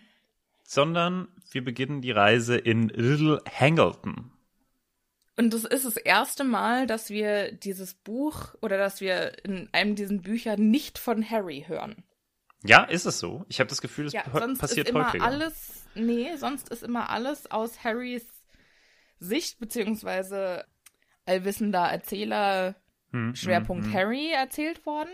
[0.62, 4.30] sondern wir beginnen die Reise in Little Hangleton.
[5.36, 9.94] Und das ist das erste Mal, dass wir dieses Buch oder dass wir in einem
[9.94, 12.04] dieser Bücher nicht von Harry hören.
[12.64, 13.44] Ja, ist es so?
[13.48, 15.24] Ich habe das Gefühl, es Ja, sonst passiert ist immer häufiger.
[15.24, 18.26] alles, nee, sonst ist immer alles aus Harrys
[19.20, 20.64] Sicht, beziehungsweise
[21.26, 22.74] allwissender Erzähler,
[23.12, 23.98] Hm, Schwerpunkt hm, hm.
[23.98, 25.10] Harry erzählt worden.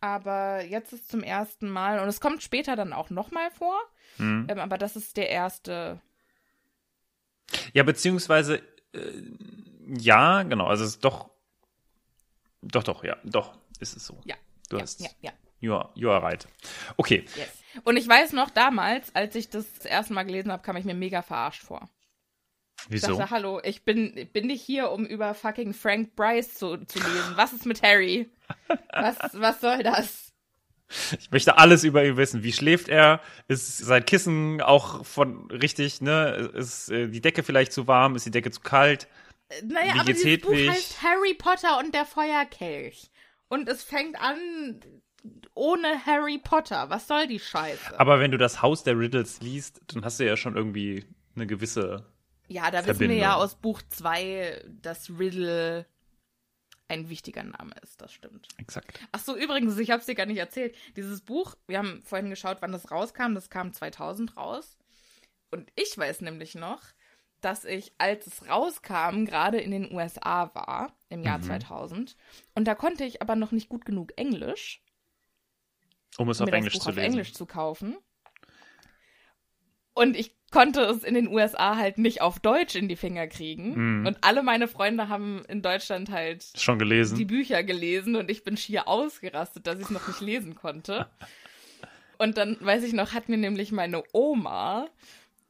[0.00, 3.78] Aber jetzt ist zum ersten Mal, und es kommt später dann auch nochmal vor,
[4.16, 4.46] Hm.
[4.50, 6.00] ähm, aber das ist der erste.
[7.72, 9.22] Ja, beziehungsweise, äh,
[9.98, 11.30] ja, genau, also es ist doch,
[12.62, 14.20] doch, doch, ja, doch, ist es so.
[14.24, 14.36] Ja.
[14.68, 15.32] Du ja, hast, ja, ja.
[15.60, 16.46] You are, you are right.
[16.96, 17.24] Okay.
[17.36, 17.48] Yes.
[17.84, 20.84] Und ich weiß noch, damals, als ich das, das erste Mal gelesen habe, kam ich
[20.84, 21.88] mir mega verarscht vor.
[22.86, 23.08] Ich Wieso?
[23.08, 27.36] dachte, hallo, ich bin, bin nicht hier, um über fucking Frank Bryce zu, zu lesen.
[27.36, 28.30] Was ist mit Harry?
[28.92, 30.29] Was, was soll das?
[31.18, 32.42] Ich möchte alles über ihn wissen.
[32.42, 33.20] Wie schläft er?
[33.48, 36.50] Ist sein Kissen auch von richtig, ne?
[36.54, 38.16] Ist äh, die Decke vielleicht zu warm?
[38.16, 39.06] Ist die Decke zu kalt?
[39.64, 40.70] Naja, Wie aber dieses Buch Hedwig?
[40.70, 43.10] heißt Harry Potter und der Feuerkelch.
[43.48, 44.36] Und es fängt an
[45.54, 46.88] ohne Harry Potter.
[46.90, 47.98] Was soll die Scheiße?
[47.98, 51.04] Aber wenn du das Haus der Riddles liest, dann hast du ja schon irgendwie
[51.36, 52.06] eine gewisse.
[52.48, 53.18] ja, da wissen wir Verbindung.
[53.18, 55.86] ja aus Buch 2, dass Riddle
[56.90, 58.00] ein wichtiger Name ist.
[58.00, 58.48] Das stimmt.
[58.58, 59.00] Exakt.
[59.12, 60.76] Ach so, übrigens, ich habe es dir gar nicht erzählt.
[60.96, 63.34] Dieses Buch, wir haben vorhin geschaut, wann das rauskam.
[63.34, 64.76] Das kam 2000 raus.
[65.50, 66.82] Und ich weiß nämlich noch,
[67.40, 72.16] dass ich, als es rauskam, gerade in den USA war, im Jahr 2000.
[72.54, 74.82] Und da konnte ich aber noch nicht gut genug Englisch,
[76.18, 77.12] Um es auf Englisch das Buch zu auf lesen.
[77.12, 77.96] Englisch zu kaufen.
[79.94, 84.00] Und ich konnte es in den USA halt nicht auf Deutsch in die Finger kriegen.
[84.00, 84.06] Mhm.
[84.06, 87.16] Und alle meine Freunde haben in Deutschland halt Schon gelesen.
[87.16, 91.06] die Bücher gelesen und ich bin schier ausgerastet, dass ich es noch nicht lesen konnte.
[92.18, 94.88] Und dann, weiß ich noch, hat mir nämlich meine Oma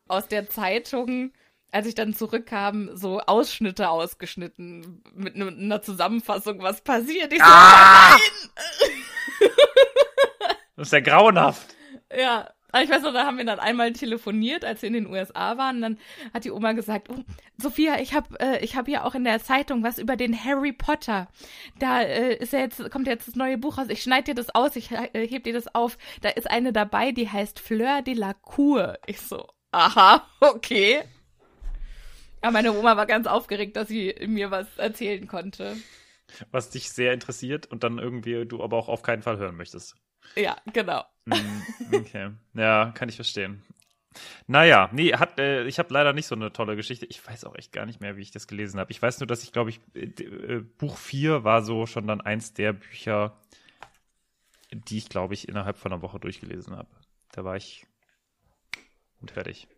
[0.07, 1.33] aus der Zeitung,
[1.73, 7.33] als ich dann zurückkam, so Ausschnitte ausgeschnitten mit ne- einer Zusammenfassung, was passiert.
[7.33, 8.17] Ich so, Ah!
[10.77, 11.75] Das ist ja grauenhaft.
[12.17, 15.07] Ja, aber ich weiß noch, da haben wir dann einmal telefoniert, als wir in den
[15.07, 15.81] USA waren.
[15.81, 15.99] Dann
[16.33, 17.23] hat die Oma gesagt, oh,
[17.59, 20.73] Sophia, ich habe äh, ich hab hier auch in der Zeitung was über den Harry
[20.73, 21.29] Potter.
[21.79, 23.87] Da äh, ist ja jetzt, kommt jetzt das neue Buch raus.
[23.89, 25.99] Ich schneide dir das aus, ich äh, heb dir das auf.
[26.21, 28.99] Da ist eine dabei, die heißt Fleur de la Cour.
[29.07, 31.03] Ich so, aha, okay.
[32.41, 35.77] Aber meine Oma war ganz aufgeregt, dass sie mir was erzählen konnte.
[36.51, 39.97] Was dich sehr interessiert und dann irgendwie du aber auch auf keinen Fall hören möchtest.
[40.37, 41.05] Ja, genau.
[41.31, 42.31] Mm, Okay.
[42.55, 43.63] ja, kann ich verstehen.
[44.47, 47.07] Naja, nee, hat, äh, ich habe leider nicht so eine tolle Geschichte.
[47.07, 48.91] Ich weiß auch echt gar nicht mehr, wie ich das gelesen habe.
[48.91, 52.21] Ich weiß nur, dass ich, glaube ich, äh, äh, Buch 4 war so schon dann
[52.21, 53.37] eins der Bücher,
[54.73, 56.89] die ich, glaube ich, innerhalb von einer Woche durchgelesen habe.
[57.33, 57.87] Da war ich
[59.21, 59.69] gut fertig.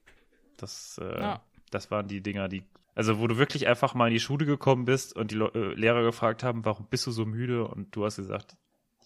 [0.57, 1.43] Das, äh, Ja.
[1.71, 2.63] das waren die Dinger, die.
[2.95, 5.75] Also, wo du wirklich einfach mal in die Schule gekommen bist und die Leu- äh,
[5.75, 7.67] Lehrer gefragt haben, warum bist du so müde?
[7.67, 8.57] Und du hast gesagt,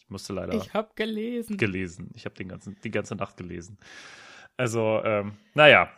[0.06, 1.56] ich musste leider Ich habe gelesen.
[1.56, 2.10] gelesen.
[2.14, 3.76] Ich habe den ganzen, die ganze Nacht gelesen.
[4.56, 5.90] Also, ähm, naja,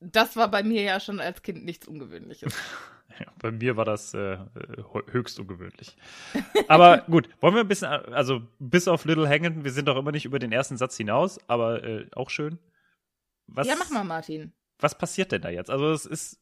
[0.00, 2.54] Das war bei mir ja schon als Kind nichts Ungewöhnliches.
[3.18, 4.38] ja, bei mir war das äh, äh,
[5.10, 5.96] höchst ungewöhnlich.
[6.68, 10.12] Aber gut, wollen wir ein bisschen, also bis auf Little Hangington, wir sind doch immer
[10.12, 12.58] nicht über den ersten Satz hinaus, aber äh, auch schön.
[13.46, 14.52] Was, ja, mach mal, Martin.
[14.78, 15.70] Was passiert denn da jetzt?
[15.70, 16.40] Also es ist,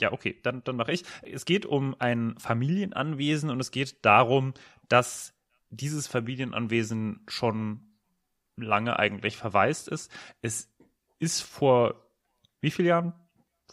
[0.00, 1.04] ja, okay, dann, dann mache ich.
[1.22, 4.54] Es geht um ein Familienanwesen und es geht darum,
[4.88, 5.34] dass
[5.72, 7.80] dieses Familienanwesen schon
[8.56, 10.10] lange eigentlich verwaist ist.
[10.40, 10.70] Es
[11.18, 12.02] ist vor
[12.62, 13.12] wie vielen Jahren?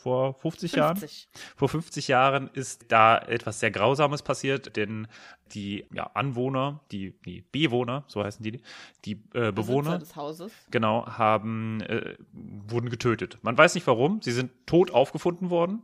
[0.02, 0.96] Vor 50, Jahren?
[0.98, 1.30] 50.
[1.56, 5.08] Vor 50 Jahren ist da etwas sehr Grausames passiert, denn
[5.52, 8.62] die ja, Anwohner, die, die Bewohner, so heißen die,
[9.06, 10.54] die äh, Bewohner, des Hauses.
[10.72, 13.40] genau, haben, äh, wurden getötet.
[13.42, 15.84] Man weiß nicht warum, sie sind tot aufgefunden worden.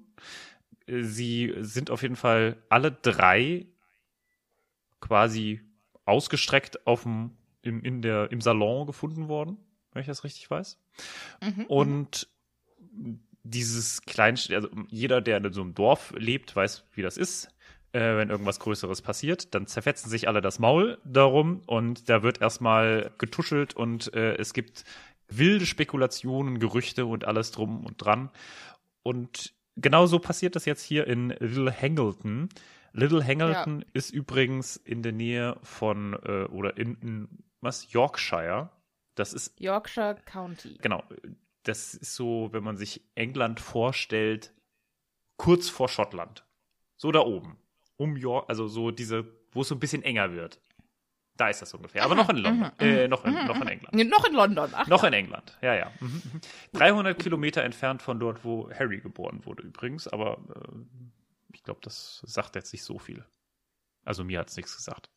[0.88, 3.65] Äh, Sie sind auf jeden Fall alle drei
[5.01, 5.62] quasi
[6.05, 9.57] ausgestreckt auf dem, im, in der, im Salon gefunden worden,
[9.91, 10.79] wenn ich das richtig weiß.
[11.41, 11.65] Mhm.
[11.65, 12.27] Und
[13.43, 17.49] dieses Kleinst, also jeder, der in so einem Dorf lebt, weiß, wie das ist.
[17.91, 22.41] Äh, wenn irgendwas Größeres passiert, dann zerfetzen sich alle das Maul darum und da wird
[22.41, 24.83] erstmal getuschelt und äh, es gibt
[25.29, 28.31] wilde Spekulationen, Gerüchte und alles drum und dran.
[29.01, 32.49] Und genauso passiert das jetzt hier in Little Hangleton.
[32.95, 37.27] Little Hangleton ist übrigens in der Nähe von, äh, oder in, in
[37.62, 38.69] was, Yorkshire.
[39.15, 40.77] Das ist Yorkshire County.
[40.81, 41.03] Genau.
[41.63, 44.53] Das ist so, wenn man sich England vorstellt,
[45.38, 46.45] kurz vor Schottland.
[46.95, 47.58] So da oben.
[47.97, 50.62] Um York, also so diese, wo es so ein bisschen enger wird.
[51.38, 52.03] Da ist das ungefähr.
[52.03, 52.71] Aber noch in London.
[52.79, 53.93] äh, noch, in, noch in England.
[53.93, 54.69] Nee, noch in London.
[54.73, 55.91] Ach, Noch in England, ja, ja.
[55.99, 56.41] Mhm, mhm.
[56.73, 60.77] 300 Kilometer entfernt von dort, wo Harry geboren wurde übrigens, aber äh,
[61.55, 63.25] ich glaube, das sagt jetzt nicht so viel.
[64.03, 65.09] Also mir hat es nichts gesagt.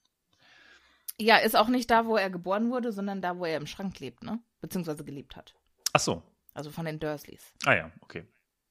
[1.20, 3.98] ja, ist auch nicht da, wo er geboren wurde, sondern da, wo er im Schrank
[4.00, 4.40] lebt, ne?
[4.60, 5.54] Beziehungsweise gelebt hat.
[5.92, 6.22] Ach so.
[6.54, 7.52] Also von den Dursleys.
[7.64, 8.26] Ah ja, okay.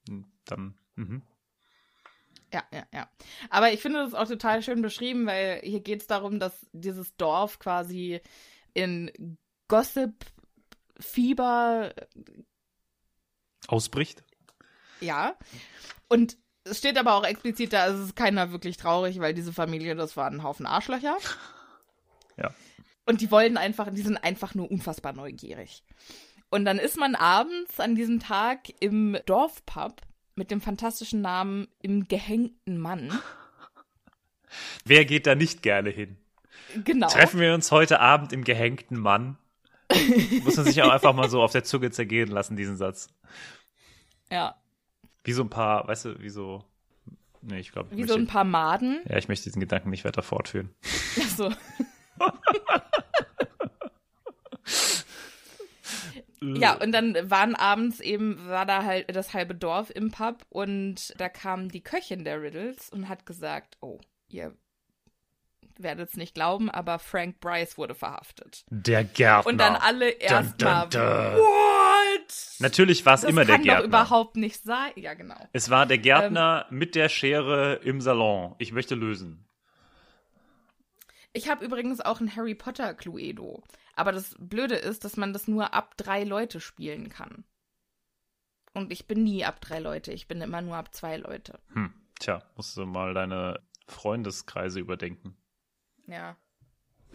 [0.09, 1.21] Hm, Dann, mhm.
[2.53, 3.09] Ja, ja, ja.
[3.49, 7.15] Aber ich finde das auch total schön beschrieben, weil hier geht es darum, dass dieses
[7.17, 8.21] Dorf quasi
[8.73, 9.37] in
[9.67, 11.93] Gossip-Fieber,
[13.67, 14.23] ausbricht.
[15.01, 15.37] ja.
[16.09, 16.37] Und
[16.69, 20.17] es steht aber auch explizit da, es ist keiner wirklich traurig, weil diese Familie, das
[20.17, 21.17] war ein Haufen Arschlöcher.
[22.39, 22.53] Ja.
[23.07, 25.81] Und die wollen einfach, die sind einfach nur unfassbar neugierig.
[26.51, 30.01] Und dann ist man abends an diesem Tag im Dorfpub
[30.35, 33.11] mit dem fantastischen Namen Im gehängten Mann.
[34.85, 36.17] Wer geht da nicht gerne hin?
[36.83, 37.07] Genau.
[37.07, 39.37] Treffen wir uns heute Abend im gehängten Mann?
[40.43, 43.07] Muss man sich auch einfach mal so auf der Zunge zergehen lassen, diesen Satz.
[44.29, 44.55] Ja.
[45.27, 46.63] Wie so ein paar, weißt du, wie so.
[47.41, 47.89] Nee, ich glaube.
[47.91, 49.01] Wie so ein paar Maden.
[49.09, 50.69] Ja, ich möchte diesen Gedanken nicht weiter fortführen.
[51.19, 51.51] Also.
[56.41, 61.13] ja, und dann waren abends eben, war da halt das halbe Dorf im Pub und
[61.19, 63.99] da kam die Köchin der Riddles und hat gesagt, oh,
[64.29, 64.55] ihr
[65.83, 68.63] werdet es nicht glauben, aber Frank Bryce wurde verhaftet.
[68.69, 69.49] Der Gärtner.
[69.51, 72.59] Und dann alle erstmal, what?
[72.59, 73.85] Natürlich war es Das immer der kann doch Gärtner.
[73.87, 74.91] überhaupt nicht sein.
[74.95, 75.37] Ja, genau.
[75.53, 76.77] Es war der Gärtner Ähm.
[76.77, 78.55] mit der Schere im Salon.
[78.57, 79.43] Ich möchte lösen.
[81.33, 83.63] Ich habe übrigens auch ein Harry Potter Cluedo.
[83.95, 87.43] Aber das Blöde ist, dass man das nur ab drei Leute spielen kann.
[88.73, 90.11] Und ich bin nie ab drei Leute.
[90.13, 91.59] Ich bin immer nur ab zwei Leute.
[91.73, 95.35] Hm, tja, musst du mal deine Freundeskreise überdenken.
[96.07, 96.35] Ja.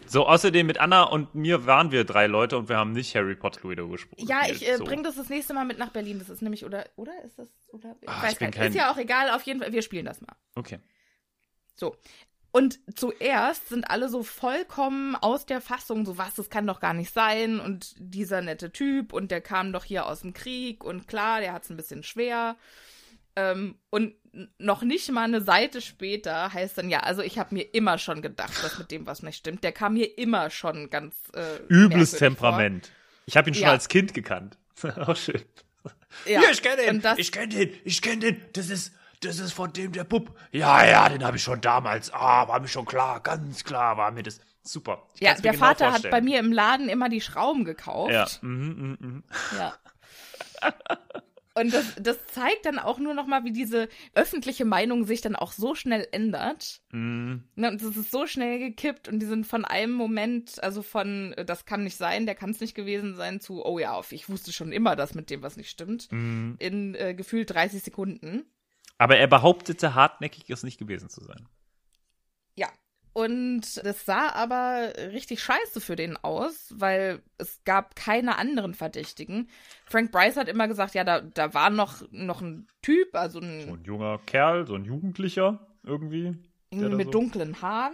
[0.07, 3.37] So, außerdem mit Anna und mir waren wir drei Leute und wir haben nicht Harry
[3.37, 4.27] Potter Cluedo gesprochen.
[4.27, 4.85] Ja, ich äh, so.
[4.85, 6.19] bringe das das nächste Mal mit nach Berlin.
[6.19, 7.97] Das ist nämlich, oder, oder ist das, oder?
[8.01, 10.05] Ich Ah, weiß ich bin kein- Ist ja auch egal, auf jeden Fall, wir spielen
[10.05, 10.35] das mal.
[10.57, 10.81] Okay.
[11.75, 11.97] So.
[12.51, 16.93] Und zuerst sind alle so vollkommen aus der Fassung, so was, das kann doch gar
[16.95, 17.61] nicht sein.
[17.61, 21.53] Und dieser nette Typ und der kam doch hier aus dem Krieg und klar, der
[21.55, 22.57] hat es ein bisschen schwer.
[23.37, 24.15] Ähm, und
[24.59, 28.23] noch nicht mal eine Seite später heißt dann, ja, also ich habe mir immer schon
[28.23, 29.63] gedacht, dass mit dem was nicht stimmt.
[29.63, 32.91] Der kam mir immer schon ganz äh, Übles Temperament.
[33.27, 33.71] Ich habe ihn schon Ja.
[33.73, 34.57] als Kind gekannt.
[34.97, 35.43] Auch schön.
[35.83, 35.93] Vor.
[36.27, 36.41] Ja.
[36.41, 37.01] Hier, ich kenne den.
[37.03, 37.71] Das, Ich kenne den.
[37.85, 38.43] Ich kenne den.
[38.55, 40.37] Das ist, das ist von dem der Bub.
[40.51, 42.13] Ja, ja, den habe ich schon damals.
[42.13, 43.21] Ah, war mir schon klar.
[43.21, 44.41] Ganz klar war mir das.
[44.65, 45.03] Super.
[45.15, 46.11] Ich ja, der genau Vater hat vorstellen.
[46.13, 48.13] bei mir im Laden immer die Schrauben gekauft.
[48.13, 48.27] Ja.
[48.43, 49.25] Mhm, mhm, mhm.
[49.59, 49.75] Ja.
[51.55, 55.37] Und das, das zeigt dann auch nur noch mal, wie diese öffentliche Meinung sich dann
[55.37, 56.81] auch so schnell ändert.
[56.93, 57.45] Mhm.
[57.57, 61.33] Ne, und das ist so schnell gekippt und die sind von einem Moment, also von,
[61.35, 64.29] äh, das kann nicht sein, der kann es nicht gewesen sein, zu, oh ja, ich
[64.29, 66.57] wusste schon immer, dass mit dem was nicht stimmt, Mhm.
[66.59, 68.45] in äh, gefühlt 30 Sekunden.
[68.99, 71.49] Aber er behauptete hartnäckig, es nicht gewesen zu sein.
[73.15, 79.49] Und das sah aber richtig scheiße für den aus, weil es gab keine anderen Verdächtigen.
[79.85, 83.67] Frank Bryce hat immer gesagt, ja, da, da war noch, noch ein Typ, also ein
[83.67, 86.37] So ein junger Kerl, so ein Jugendlicher irgendwie.
[86.71, 87.93] mit so- dunklen Haaren.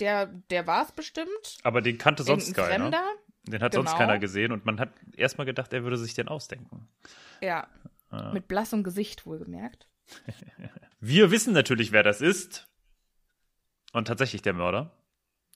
[0.00, 1.58] Der, der war es bestimmt.
[1.62, 2.68] Aber den kannte sonst keiner.
[2.90, 3.04] Fremder.
[3.44, 3.98] Den hat sonst Genau.
[3.98, 6.88] keiner gesehen und man hat erstmal gedacht, er würde sich den ausdenken.
[7.40, 7.68] Ja.
[8.32, 9.88] Mit blassem Gesicht wohlgemerkt.
[11.00, 12.66] Wir wissen natürlich, wer das ist.
[13.96, 14.90] Und tatsächlich der Mörder.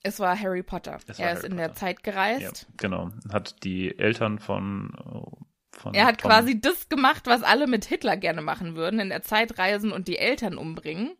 [0.03, 0.93] Es war Harry Potter.
[0.93, 1.80] War er ist Harry in der Potter.
[1.80, 2.66] Zeit Ja, gereist.
[2.78, 3.11] genau.
[3.30, 4.95] Hat die Eltern von.
[4.99, 8.99] äh, von Er hat von, quasi das gemacht, was alle mit Hitler gerne machen würden,
[8.99, 11.16] in der Zeit reisen und die Eltern umbringen,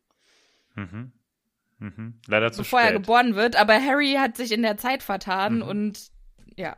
[0.77, 1.13] Mhm.
[1.79, 2.21] Mhm.
[2.27, 3.03] Leider zu bevor er spät.
[3.03, 3.57] geboren wird.
[3.57, 5.63] Aber Harry hat sich in der Zeit vertan Mhm.
[5.63, 6.11] und
[6.57, 6.77] ja.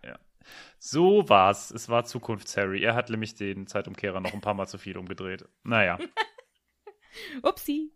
[0.79, 1.71] So war's.
[1.71, 2.83] Es war Zukunfts-Harry.
[2.83, 5.45] Er hat nämlich den Zeitumkehrer noch ein paar Mal zu viel umgedreht.
[5.63, 5.99] Naja.
[7.43, 7.93] Upsi.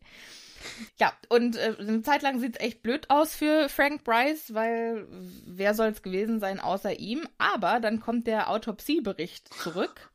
[0.99, 5.07] Ja, und äh, eine Zeit lang sieht es echt blöd aus für Frank Bryce, weil
[5.47, 7.27] wer soll es gewesen sein außer ihm?
[7.39, 10.11] Aber dann kommt der Autopsiebericht zurück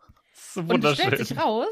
[0.53, 1.67] So und es stellt sich raus,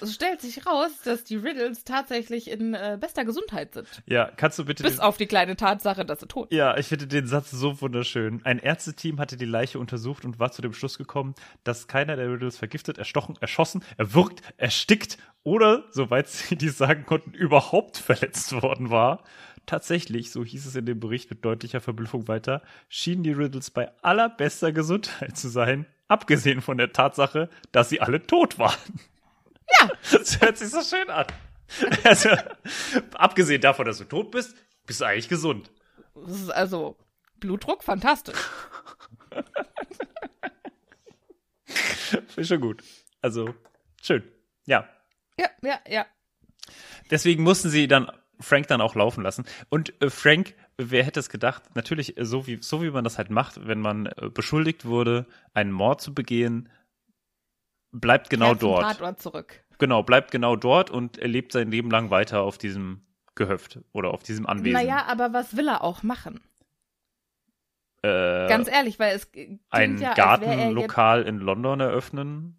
[0.00, 3.86] es stellt sich raus, dass die Riddles tatsächlich in äh, bester Gesundheit sind.
[4.06, 4.82] Ja, kannst du bitte.
[4.82, 6.58] Bis auf die kleine Tatsache, dass sie tot sind.
[6.58, 8.40] Ja, ich finde den Satz so wunderschön.
[8.44, 12.28] Ein Ärzteteam hatte die Leiche untersucht und war zu dem Schluss gekommen, dass keiner der
[12.28, 18.90] Riddles vergiftet, erstochen, erschossen, erwürgt, erstickt oder, soweit sie dies sagen konnten, überhaupt verletzt worden
[18.90, 19.22] war.
[19.66, 23.90] Tatsächlich, so hieß es in dem Bericht mit deutlicher Verblüffung weiter, schienen die Riddles bei
[24.02, 28.78] allerbester Gesundheit zu sein, abgesehen von der Tatsache, dass sie alle tot waren.
[29.80, 29.90] Ja.
[30.12, 31.26] Das hört sich so schön an.
[32.04, 32.30] Also,
[33.14, 34.54] abgesehen davon, dass du tot bist,
[34.86, 35.70] bist du eigentlich gesund.
[36.14, 36.96] Das ist also
[37.40, 38.38] Blutdruck, fantastisch.
[42.36, 42.84] Ich schon gut.
[43.22, 43.54] Also,
[44.00, 44.22] schön.
[44.66, 44.88] Ja.
[45.38, 46.06] Ja, ja, ja.
[47.10, 48.10] Deswegen mussten sie dann
[48.40, 49.44] Frank dann auch laufen lassen.
[49.68, 53.18] Und äh, Frank, wer hätte es gedacht, natürlich, äh, so wie, so wie man das
[53.18, 56.68] halt macht, wenn man äh, beschuldigt wurde, einen Mord zu begehen,
[57.92, 58.82] bleibt genau zum dort.
[58.82, 59.64] Tatort zurück.
[59.78, 63.04] Genau, bleibt genau dort und er lebt sein Leben lang weiter auf diesem
[63.34, 64.72] Gehöft oder auf diesem Anwesen.
[64.72, 66.40] Naja, aber was will er auch machen?
[68.04, 69.30] äh, Ganz ehrlich, weil es
[69.70, 72.56] ein ja, Gartenlokal in London eröffnen.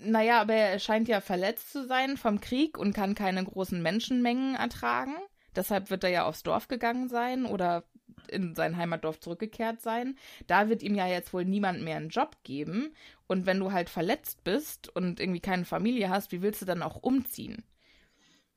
[0.00, 4.54] Naja, aber er scheint ja verletzt zu sein vom Krieg und kann keine großen Menschenmengen
[4.54, 5.14] ertragen.
[5.56, 7.84] Deshalb wird er ja aufs Dorf gegangen sein oder
[8.28, 10.16] in sein Heimatdorf zurückgekehrt sein.
[10.46, 12.94] Da wird ihm ja jetzt wohl niemand mehr einen Job geben.
[13.26, 16.82] Und wenn du halt verletzt bist und irgendwie keine Familie hast, wie willst du dann
[16.82, 17.64] auch umziehen?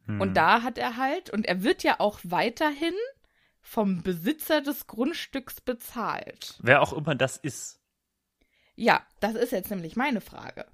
[0.05, 0.21] Hm.
[0.21, 2.95] Und da hat er halt, und er wird ja auch weiterhin
[3.61, 6.59] vom Besitzer des Grundstücks bezahlt.
[6.61, 7.79] Wer auch immer das ist.
[8.75, 10.65] Ja, das ist jetzt nämlich meine Frage.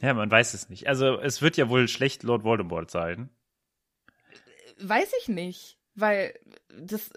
[0.00, 0.88] Ja, man weiß es nicht.
[0.88, 3.28] Also es wird ja wohl schlecht Lord Voldemort sein.
[4.80, 6.34] Weiß ich nicht, weil
[6.78, 7.10] das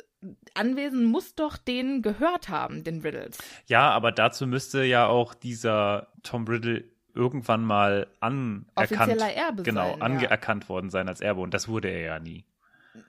[0.53, 3.37] Anwesen muss doch denen gehört haben, den Riddles.
[3.67, 9.99] Ja, aber dazu müsste ja auch dieser Tom Riddle irgendwann mal anerkannt, Erbe genau, sein,
[9.99, 10.05] ja.
[10.05, 12.45] anerkannt worden sein als Erbe und das wurde er ja nie.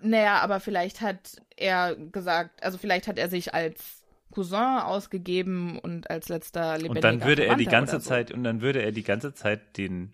[0.00, 6.10] Naja, aber vielleicht hat er gesagt, also vielleicht hat er sich als Cousin ausgegeben und
[6.10, 8.10] als letzter lebendiger Und dann würde er die Verwandter ganze so.
[8.10, 10.12] Zeit und dann würde er die ganze Zeit den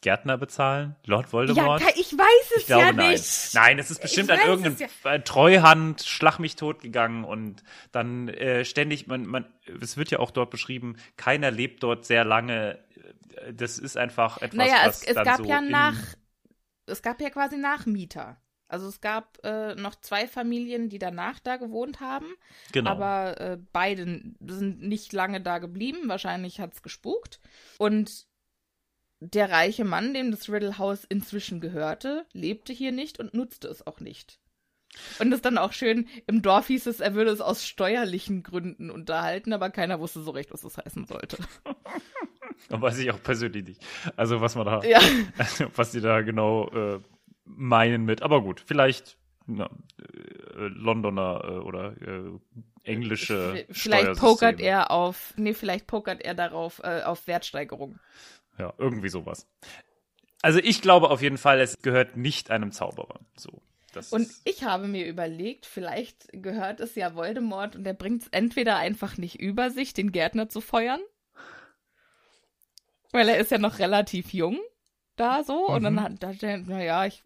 [0.00, 1.82] Gärtner bezahlen, Lord Ja, Voldemort.
[1.82, 3.10] Kai, ich weiß es ich glaube ja nein.
[3.12, 3.54] nicht.
[3.54, 8.28] Nein, es ist bestimmt an irgendeinem es äh, Treuhand, schlag mich tot gegangen und dann
[8.28, 9.46] äh, ständig, man, man,
[9.80, 12.78] es wird ja auch dort beschrieben, keiner lebt dort sehr lange.
[13.36, 15.96] Äh, Das ist einfach etwas, Naja, was es, es dann gab so ja nach,
[16.86, 18.40] es gab ja quasi Nachmieter.
[18.68, 22.26] Also es gab äh, noch zwei Familien, die danach da gewohnt haben,
[22.70, 22.90] genau.
[22.90, 24.04] aber äh, beide
[24.40, 26.06] sind nicht lange da geblieben.
[26.06, 27.40] Wahrscheinlich hat's gespukt.
[27.78, 28.27] Und
[29.20, 33.86] der reiche Mann, dem das Riddle House inzwischen gehörte, lebte hier nicht und nutzte es
[33.86, 34.38] auch nicht.
[35.18, 38.42] Und das ist dann auch schön, im Dorf hieß es, er würde es aus steuerlichen
[38.42, 41.38] Gründen unterhalten, aber keiner wusste so recht, was das heißen sollte.
[42.70, 43.86] Und weiß ich auch persönlich nicht.
[44.16, 45.00] Also was man da, Ja.
[45.76, 47.00] was die da genau äh,
[47.44, 48.22] meinen mit.
[48.22, 49.16] Aber gut, vielleicht
[49.46, 52.38] na, äh, Londoner äh, oder äh,
[52.82, 54.16] englische Vielleicht Steuersysteme.
[54.16, 57.98] pokert er auf, nee, vielleicht pokert er darauf, äh, auf Wertsteigerung.
[58.58, 59.46] Ja, irgendwie sowas.
[60.42, 63.20] Also ich glaube auf jeden Fall, es gehört nicht einem Zauberer.
[63.36, 63.62] So.
[63.92, 68.28] Das Und ich habe mir überlegt, vielleicht gehört es ja Voldemort und er bringt es
[68.28, 71.00] entweder einfach nicht über sich, den Gärtner zu feuern.
[73.12, 74.58] Weil er ist ja noch relativ jung
[75.16, 75.66] da so.
[75.68, 75.84] Und Mhm.
[75.84, 77.22] dann hat dachte er, naja, ich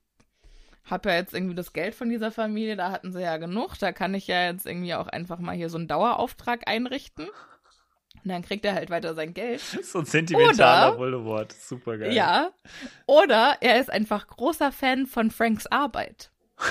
[0.84, 3.78] habe ja jetzt irgendwie das Geld von dieser Familie, da hatten sie ja genug.
[3.78, 7.28] Da kann ich ja jetzt irgendwie auch einfach mal hier so einen Dauerauftrag einrichten.
[8.22, 9.60] Und dann kriegt er halt weiter sein Geld.
[9.82, 11.52] so ein sentimentaler Oder- Voldemort.
[11.52, 12.12] Super geil.
[12.12, 12.50] Ja.
[13.06, 16.30] Oder er ist einfach großer Fan von Franks Arbeit.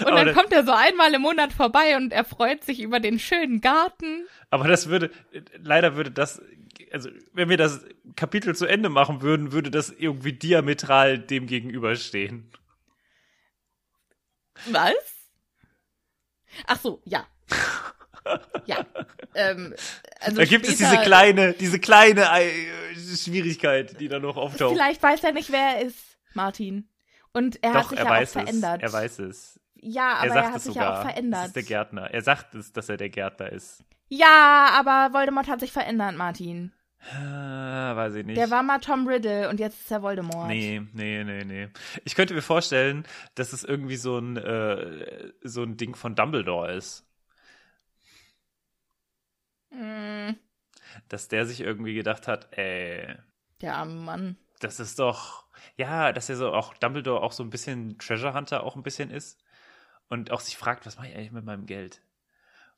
[0.00, 3.18] Und dann kommt er so einmal im Monat vorbei und er freut sich über den
[3.18, 4.28] schönen Garten.
[4.50, 5.10] Aber das würde,
[5.56, 6.40] leider würde das,
[6.92, 7.84] also wenn wir das
[8.14, 12.50] Kapitel zu Ende machen würden, würde das irgendwie diametral dem gegenüberstehen.
[14.66, 14.94] Was?
[16.66, 17.26] Ach so, ja.
[18.66, 18.84] Ja.
[19.34, 19.74] Ähm,
[20.20, 22.50] also Da gibt es später- diese kleine, diese kleine äh,
[23.16, 24.72] Schwierigkeit, die da noch auftaucht.
[24.74, 26.88] Vielleicht weiß er nicht, wer er ist, Martin.
[27.32, 28.82] Und er hat Doch, sich er ja weiß auch verändert.
[28.82, 28.92] es.
[28.92, 29.60] Er weiß es.
[29.80, 30.92] Ja, aber er er, sagt hat es sich sogar.
[30.92, 31.40] ja auch verändert.
[31.40, 32.10] Das ist der Gärtner.
[32.12, 33.84] Er sagt es, dass er der Gärtner ist.
[34.08, 36.72] Ja, aber Voldemort hat sich verändert, Martin.
[37.14, 38.36] Ah, weiß ich nicht.
[38.38, 40.48] Der war mal Tom Riddle und jetzt ist er Voldemort.
[40.48, 41.68] Nee, nee, nee, nee.
[42.04, 43.04] Ich könnte mir vorstellen,
[43.36, 47.04] dass es irgendwie so ein, äh, so ein Ding von Dumbledore ist.
[49.70, 50.30] Mm,
[51.08, 53.16] Dass der sich irgendwie gedacht hat, ey,
[53.60, 54.36] der arme Mann.
[54.60, 55.46] das ist doch,
[55.76, 59.10] ja, dass er so auch Dumbledore auch so ein bisschen Treasure Hunter auch ein bisschen
[59.10, 59.42] ist
[60.08, 62.00] und auch sich fragt, was mache ich eigentlich mit meinem Geld?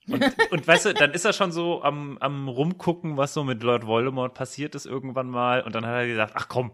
[0.09, 0.23] Und,
[0.53, 3.87] und weißt du, dann ist er schon so am, am rumgucken, was so mit Lord
[3.87, 6.73] Voldemort passiert ist irgendwann mal und dann hat er gesagt, ach komm,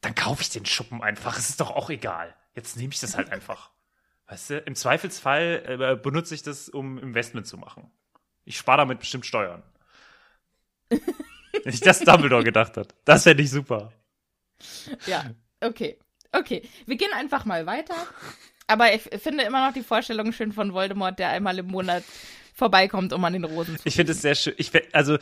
[0.00, 2.34] dann kaufe ich den Schuppen einfach, es ist doch auch egal.
[2.54, 3.70] Jetzt nehme ich das halt einfach.
[4.26, 7.90] Weißt du, im Zweifelsfall äh, benutze ich das, um Investment zu machen.
[8.44, 9.62] Ich spare damit bestimmt Steuern.
[10.90, 12.94] Wenn ich das Dumbledore gedacht hat.
[13.04, 13.92] Das fände ich super.
[15.06, 15.30] Ja,
[15.60, 15.98] okay.
[16.32, 17.94] Okay, wir gehen einfach mal weiter.
[18.66, 22.02] Aber ich finde immer noch die Vorstellung schön von Voldemort, der einmal im Monat
[22.54, 24.54] vorbeikommt, um an den Rosen zu Ich finde es sehr schön.
[24.56, 25.18] Ich, also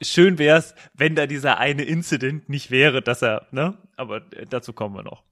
[0.00, 3.76] schön wäre es, wenn da dieser eine Incident nicht wäre, dass er, ne?
[3.96, 5.22] Aber äh, dazu kommen wir noch.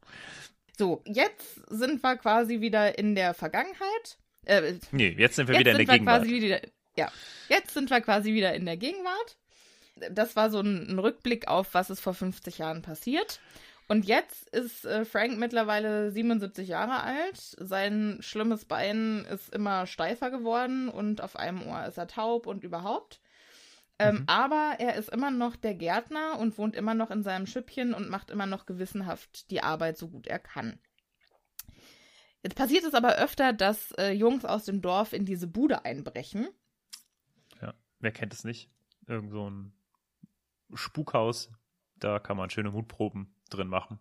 [0.76, 4.18] So, jetzt sind wir quasi wieder in der Vergangenheit.
[4.44, 6.22] Äh, Nee, jetzt sind wir jetzt wieder in sind der wir Gegenwart.
[6.22, 6.60] quasi wieder,
[6.96, 7.10] ja,
[7.48, 9.36] jetzt sind wir quasi wieder in der Gegenwart.
[10.10, 13.40] Das war so ein, ein Rückblick auf, was ist vor 50 Jahren passiert.
[13.86, 17.36] Und jetzt ist äh, Frank mittlerweile 77 Jahre alt.
[17.36, 22.64] Sein schlimmes Bein ist immer steifer geworden und auf einem Ohr ist er taub und
[22.64, 23.20] überhaupt.
[23.98, 27.94] Ähm, Aber er ist immer noch der Gärtner und wohnt immer noch in seinem Schüppchen
[27.94, 30.80] und macht immer noch gewissenhaft die Arbeit so gut er kann.
[32.42, 36.48] Jetzt passiert es aber öfter, dass äh, Jungs aus dem Dorf in diese Bude einbrechen.
[38.04, 38.68] Wer kennt es nicht?
[39.06, 39.72] Irgend so ein
[40.74, 41.50] Spukhaus,
[41.96, 43.98] da kann man schöne Mutproben drin machen.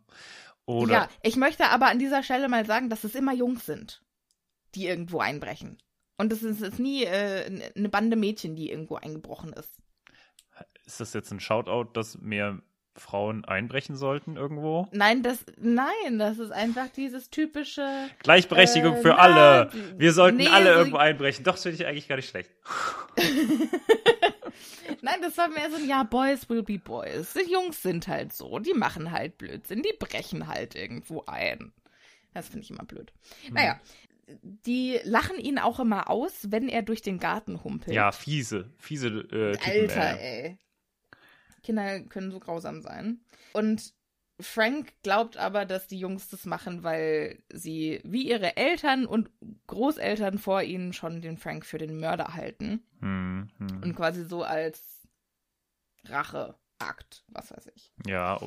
[0.66, 4.04] Oder Ja, ich möchte aber an dieser Stelle mal sagen, dass es immer Jungs sind,
[4.76, 5.78] die irgendwo einbrechen.
[6.18, 9.82] Und es ist, ist nie äh, eine Bande Mädchen, die irgendwo eingebrochen ist.
[10.86, 12.62] ist das jetzt ein Shoutout, dass mehr
[12.96, 14.88] Frauen einbrechen sollten irgendwo?
[14.92, 18.10] Nein, das, nein, das ist einfach dieses typische.
[18.20, 19.70] Gleichberechtigung Äh, für na, alle.
[19.98, 21.44] Wir sollten nee, alle irgendwo einbrechen.
[21.44, 22.52] Doch, das finde ich eigentlich gar nicht schlecht.
[25.02, 27.34] Nein, das war mehr so ein, ja, Boys will be Boys.
[27.34, 31.74] Die Jungs sind halt so, die machen halt Blödsinn, die brechen halt irgendwo ein.
[32.34, 33.12] Das finde ich immer blöd.
[33.52, 33.80] Naja,
[34.42, 37.94] die lachen ihn auch immer aus, wenn er durch den Garten humpelt.
[37.96, 40.42] Ja, fiese, fiese äh, Typen, Alter, ey.
[40.46, 40.58] ey.
[41.64, 43.22] Kinder können so grausam sein.
[43.54, 43.94] Und
[44.40, 49.30] Frank glaubt aber, dass die Jungs das machen, weil sie wie ihre Eltern und
[49.68, 52.84] Großeltern vor ihnen schon den Frank für den Mörder halten.
[53.00, 53.84] Hm, hm.
[53.84, 55.08] Und quasi so als
[56.06, 57.94] Racheakt, was weiß ich.
[58.08, 58.40] Ja,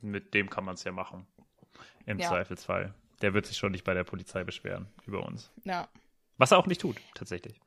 [0.00, 1.26] mit dem kann man es ja machen.
[2.06, 2.28] Im Ja.
[2.28, 2.94] Zweifelsfall.
[3.20, 5.50] Der wird sich schon nicht bei der Polizei beschweren über uns.
[5.64, 5.88] Ja.
[6.38, 7.60] Was er auch nicht tut, tatsächlich.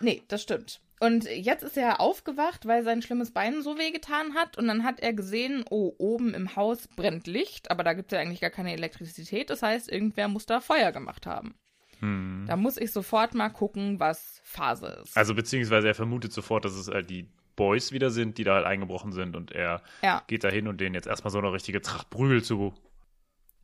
[0.00, 0.80] Nee, das stimmt.
[1.00, 4.56] Und jetzt ist er aufgewacht, weil sein schlimmes Bein so wehgetan hat.
[4.56, 8.16] Und dann hat er gesehen, oh, oben im Haus brennt Licht, aber da gibt es
[8.16, 9.50] ja eigentlich gar keine Elektrizität.
[9.50, 11.56] Das heißt, irgendwer muss da Feuer gemacht haben.
[12.00, 12.44] Hm.
[12.46, 15.16] Da muss ich sofort mal gucken, was Phase ist.
[15.16, 18.66] Also beziehungsweise er vermutet sofort, dass es halt die Boys wieder sind, die da halt
[18.66, 21.82] eingebrochen sind und er ja, geht da hin und denen jetzt erstmal so eine richtige
[21.82, 22.74] Tracht Prügel zu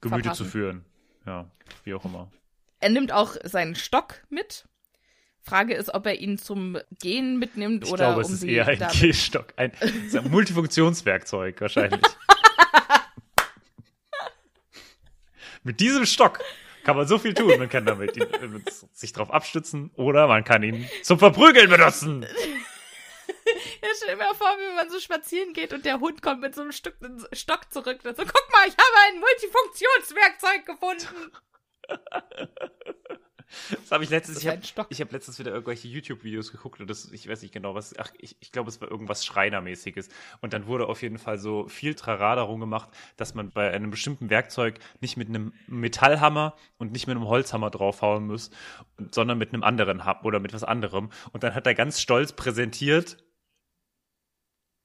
[0.01, 0.45] Gemüte Verpassen.
[0.45, 0.85] zu führen.
[1.27, 1.51] Ja,
[1.85, 2.31] wie auch immer.
[2.81, 4.65] er nimmt auch seinen Stock mit.
[5.43, 8.53] Frage ist, ob er ihn zum Gehen mitnimmt Ich oder glaube, es um ist sie
[8.53, 9.53] eher ein Gehstock.
[9.57, 12.01] Ein, ein Multifunktionswerkzeug wahrscheinlich.
[15.63, 16.41] Mit diesem Stock
[16.85, 17.59] kann man so viel tun.
[17.59, 18.61] Man kann damit ihn, äh,
[18.93, 22.27] sich drauf abstützen oder man kann ihn zum Verprügeln benutzen.
[23.83, 26.61] Ja, stell mal vor, wie man so spazieren geht und der Hund kommt mit so
[26.63, 26.97] einem Stück,
[27.33, 31.33] Stock zurück und so, guck mal, ich habe ein Multifunktionswerkzeug gefunden.
[33.71, 34.39] Das habe ich letztens.
[34.39, 37.95] Ich habe hab letztens wieder irgendwelche YouTube-Videos geguckt und das, ich weiß nicht genau was.
[37.99, 40.09] Ach, ich, ich glaube, es war irgendwas Schreinermäßiges.
[40.41, 43.91] Und dann wurde auf jeden Fall so viel Trara darum gemacht, dass man bei einem
[43.91, 48.51] bestimmten Werkzeug nicht mit einem Metallhammer und nicht mit einem Holzhammer draufhauen muss,
[49.11, 51.11] sondern mit einem anderen Hammer oder mit was anderem.
[51.33, 53.19] Und dann hat er ganz stolz präsentiert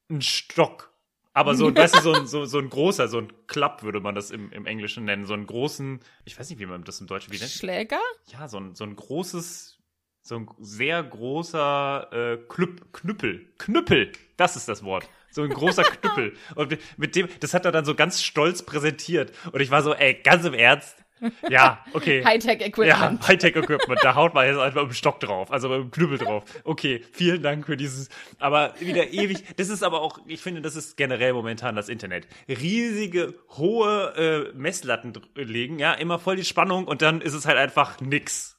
[0.10, 0.95] einen Stock.
[1.36, 4.16] Aber so, weißt du, so ein, so, so ein großer, so ein Klapp würde man
[4.16, 5.26] das im, im Englischen nennen.
[5.26, 7.52] So einen großen, ich weiß nicht, wie man das im Deutschen wie nennt.
[7.52, 8.00] Schläger?
[8.28, 9.78] Ja, so ein, so ein großes,
[10.22, 13.54] so ein sehr großer äh, Klüpp, Knüppel.
[13.58, 15.08] Knüppel, das ist das Wort.
[15.30, 16.34] So ein großer Knüppel.
[16.56, 19.34] Und mit- mit dem, das hat er dann so ganz stolz präsentiert.
[19.52, 20.96] Und ich war so, ey, ganz im Ernst.
[21.50, 22.20] Ja, okay.
[22.20, 23.28] Ja, Hightech-Equipment.
[23.28, 24.00] Hightech-Equipment.
[24.04, 26.44] Da haut man jetzt einfach dem Stock drauf, also dem Knüppel drauf.
[26.64, 28.10] Okay, vielen Dank für dieses,
[28.40, 29.44] aber wieder ewig.
[29.58, 32.28] Das ist aber auch, ich finde, das ist generell momentan das Internet.
[32.48, 37.58] Riesige, hohe äh, Messlatten legen, ja, immer voll die Spannung und dann ist es halt
[37.58, 38.55] einfach nix.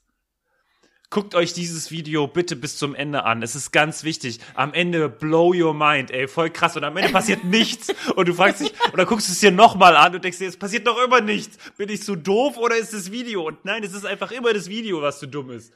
[1.09, 3.43] Guckt euch dieses Video bitte bis zum Ende an.
[3.43, 4.41] Es ist ganz wichtig.
[4.55, 6.77] Am Ende blow your mind, ey, voll krass.
[6.77, 7.95] Und am Ende passiert nichts.
[8.17, 10.87] Und du fragst dich, oder guckst es dir nochmal an und denkst dir, es passiert
[10.87, 11.59] doch immer nichts.
[11.77, 13.47] Bin ich so doof oder ist das Video?
[13.47, 15.73] Und nein, es ist einfach immer das Video, was so dumm ist.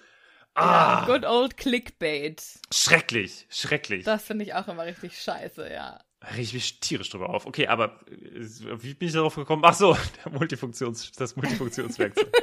[0.55, 2.43] Ah, Good old Clickbait.
[2.75, 4.05] schrecklich, schrecklich.
[4.05, 6.01] Das finde ich auch immer richtig scheiße, ja.
[6.21, 7.47] Da reg ich mich tierisch drüber auf.
[7.47, 8.45] Okay, aber äh,
[8.83, 9.63] wie bin ich darauf gekommen?
[9.65, 12.27] Ach so, der Multifunktions, das Multifunktionswerkzeug.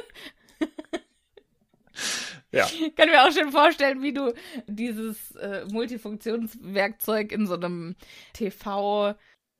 [2.52, 2.66] ja.
[2.66, 4.32] Ich kann mir auch schon vorstellen, wie du
[4.66, 7.96] dieses äh, Multifunktionswerkzeug in so einem
[8.32, 9.14] TV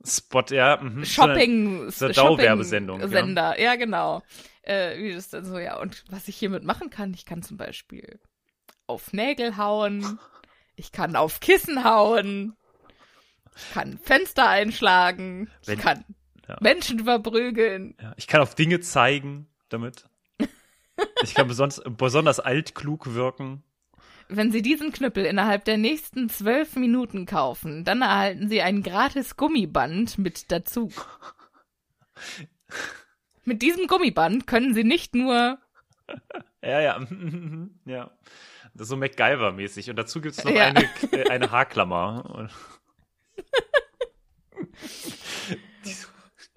[0.05, 0.77] Spot, ja.
[0.81, 1.05] Mhm.
[1.05, 3.09] Shopping so eine Dauerwerbesendung, ja.
[3.09, 4.23] Sender, ja genau.
[4.63, 7.57] Äh, wie das dann so ja und was ich hiermit machen kann, ich kann zum
[7.57, 8.21] Beispiel
[8.87, 10.19] auf Nägel hauen,
[10.77, 12.57] ich kann auf Kissen hauen,
[13.57, 16.05] ich kann Fenster einschlagen, Wenn- ich kann
[16.49, 16.57] ja.
[16.61, 17.97] Menschen verprügeln.
[18.01, 20.08] Ja, ich kann auf Dinge zeigen damit.
[21.23, 23.63] Ich kann besonders, besonders altklug wirken.
[24.29, 29.37] Wenn Sie diesen Knüppel innerhalb der nächsten zwölf Minuten kaufen, dann erhalten Sie ein gratis
[29.37, 30.93] Gummiband mit dazu.
[33.45, 35.59] Mit diesem Gummiband können Sie nicht nur
[36.63, 37.01] Ja, ja.
[37.87, 38.11] ja.
[38.75, 39.89] Das ist so MacGyver-mäßig.
[39.91, 40.67] Und dazu gibt's noch Ja.
[40.67, 42.51] eine, äh, eine Haarklammer.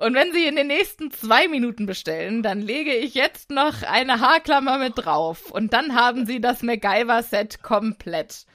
[0.02, 4.20] Und- wenn Sie in den nächsten zwei Minuten bestellen, dann lege ich jetzt noch eine
[4.20, 5.52] Haarklammer mit drauf.
[5.52, 8.45] Und dann haben Sie das MacGyver-Set komplett.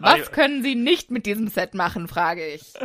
[0.00, 2.72] Was können Sie nicht mit diesem Set machen, frage ich.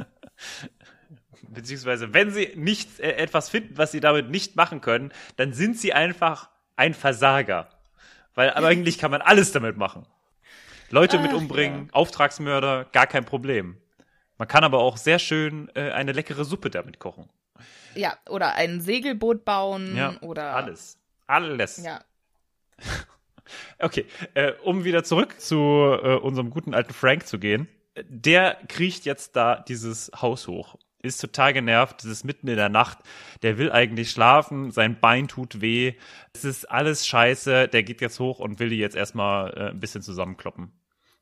[1.53, 5.77] Beziehungsweise, wenn sie nicht äh, etwas finden, was sie damit nicht machen können, dann sind
[5.77, 7.67] sie einfach ein Versager.
[8.35, 10.05] Weil aber eigentlich kann man alles damit machen.
[10.89, 13.77] Leute mit Ach, umbringen, Auftragsmörder, gar kein Problem.
[14.37, 17.29] Man kann aber auch sehr schön äh, eine leckere Suppe damit kochen.
[17.95, 20.97] Ja, oder ein Segelboot bauen Ja, oder alles.
[21.27, 21.77] Alles.
[21.83, 22.01] Ja.
[23.79, 27.67] Okay, äh, um wieder zurück zu äh, unserem guten alten Frank zu gehen.
[28.07, 30.77] Der kriecht jetzt da dieses Haus hoch.
[31.03, 32.99] Ist total genervt, es ist mitten in der Nacht.
[33.41, 35.95] Der will eigentlich schlafen, sein Bein tut weh.
[36.33, 37.67] Es ist alles scheiße.
[37.67, 40.71] Der geht jetzt hoch und will die jetzt erstmal äh, ein bisschen zusammenkloppen.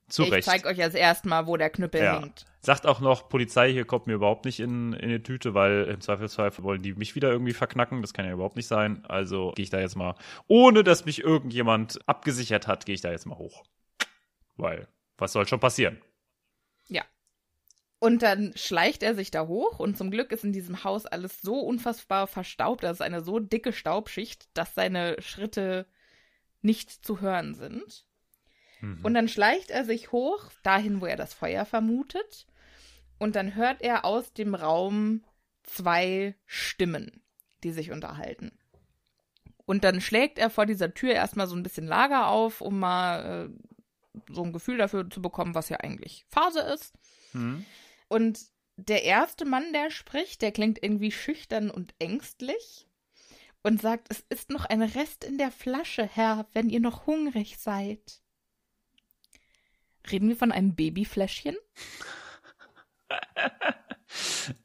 [0.10, 0.46] Zu Ich Recht.
[0.46, 2.22] zeig euch als erstmal, wo der Knüppel Ja.
[2.22, 2.46] hängt.
[2.62, 6.02] Sagt auch noch, Polizei hier kommt mir überhaupt nicht in, in die Tüte, weil im
[6.02, 8.02] Zweifelsfall wollen die mich wieder irgendwie verknacken.
[8.02, 9.06] Das kann ja überhaupt nicht sein.
[9.08, 10.16] Also gehe ich da jetzt mal,
[10.48, 13.64] ohne dass mich irgendjemand abgesichert hat, gehe ich da jetzt mal hoch.
[14.58, 14.88] Weil,
[15.18, 16.02] was soll schon passieren?
[16.88, 17.04] Ja.
[18.00, 21.42] Und dann schleicht er sich da hoch und zum Glück ist in diesem Haus alles
[21.42, 25.86] so unfassbar verstaubt, das ist eine so dicke Staubschicht, dass seine Schritte
[26.62, 28.06] nicht zu hören sind.
[29.04, 32.48] Und dann schleicht er sich hoch, dahin, wo er das Feuer vermutet.
[33.18, 35.24] Und dann hört er aus dem Raum
[35.64, 37.22] zwei Stimmen,
[37.64, 38.52] die sich unterhalten.
[39.66, 43.52] Und dann schlägt er vor dieser Tür erstmal so ein bisschen Lager auf, um mal
[43.54, 46.96] äh, so ein Gefühl dafür zu bekommen, was ja eigentlich Phase ist.
[48.08, 48.40] Und
[48.78, 52.88] der erste Mann, der spricht, der klingt irgendwie schüchtern und ängstlich
[53.62, 57.58] und sagt, es ist noch ein Rest in der Flasche, Herr, wenn ihr noch hungrig
[57.60, 58.22] seid.
[60.12, 61.56] Reden wir von einem Babyfläschchen?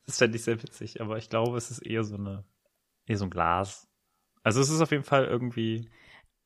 [0.07, 2.45] Das fände ich sehr witzig, aber ich glaube, es ist eher so eine,
[3.07, 3.89] eher so ein Glas.
[4.43, 5.91] Also es ist auf jeden Fall irgendwie,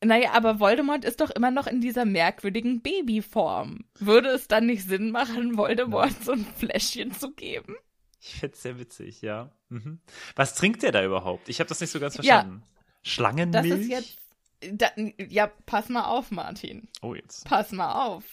[0.03, 3.85] Naja, aber Voldemort ist doch immer noch in dieser merkwürdigen Babyform.
[3.99, 7.75] Würde es dann nicht Sinn machen, Voldemort so ein Fläschchen zu geben?
[8.21, 9.49] ich fände es sehr witzig, ja.
[9.69, 10.01] Mhm.
[10.35, 11.47] Was trinkt der da überhaupt?
[11.47, 12.21] Ich habe das nicht so ganz Ja.
[12.41, 12.63] verstanden.
[13.03, 13.69] Schlangenmilch?
[13.69, 14.19] Das ist jetzt.
[14.73, 14.89] Da,
[15.29, 16.89] ja, pass mal auf, Martin.
[17.01, 17.45] Oh, jetzt.
[17.45, 18.25] Pass mal auf.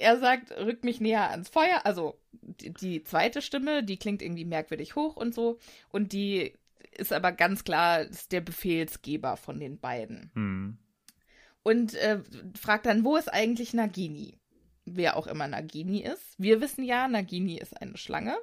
[0.00, 1.82] Er sagt, rück mich näher ans Feuer.
[1.84, 5.58] Also die, die zweite Stimme, die klingt irgendwie merkwürdig hoch und so.
[5.90, 6.54] Und die
[6.92, 10.30] ist aber ganz klar ist der Befehlsgeber von den beiden.
[10.34, 10.78] Hm.
[11.62, 12.20] Und äh,
[12.58, 14.38] fragt dann, wo ist eigentlich Nagini?
[14.84, 16.34] Wer auch immer Nagini ist.
[16.38, 18.36] Wir wissen ja, Nagini ist eine Schlange.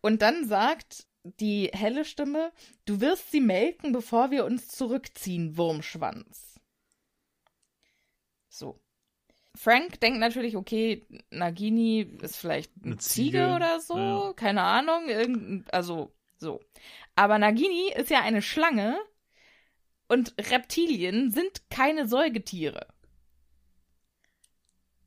[0.00, 2.52] Und dann sagt die helle Stimme,
[2.84, 6.60] du wirst sie melken, bevor wir uns zurückziehen, Wurmschwanz.
[8.48, 8.83] So.
[9.56, 14.32] Frank denkt natürlich, okay, Nagini ist vielleicht eine, Ziege, Ziege, oder so, ja.
[14.34, 16.60] keine Ahnung, irgend, also so.
[17.14, 18.98] Aber Nagini ist ja eine Schlange
[20.08, 22.88] und Reptilien sind keine Säugetiere.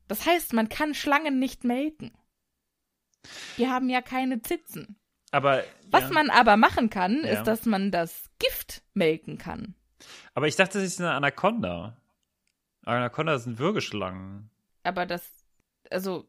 [0.08, 2.12] Das heißt, man kann Schlangen nicht melken.
[3.58, 4.96] Die haben ja keine Zitzen.
[5.30, 6.10] Aber, Was ja.
[6.10, 7.32] man aber machen kann, Ja.
[7.32, 9.74] ist, dass man das Gift melken kann.
[10.34, 11.97] aber ich dachte, das ist eine Anaconda.
[12.88, 14.50] Anaconda sind Würgeschlangen.
[14.82, 15.22] Aber das,
[15.90, 16.28] also,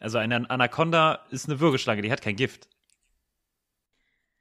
[0.00, 2.68] Also eine Anaconda ist eine Würgeschlange, die hat kein Gift.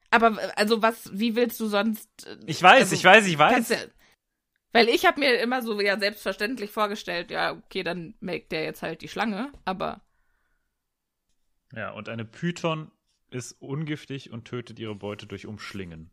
[0.10, 2.10] aber, also was, wie willst du sonst.
[2.28, 3.70] äh, Ich weiß, also, ich weiß, ich weiß.
[3.70, 3.78] ja-
[4.74, 8.82] weil ich habe mir immer so ja selbstverständlich vorgestellt, ja, okay, dann melkt der jetzt
[8.82, 10.02] halt die Schlange, aber
[11.74, 12.92] Ja, und eine Python
[13.30, 16.10] ist ungiftig und tötet ihre Beute durch Umschlingen.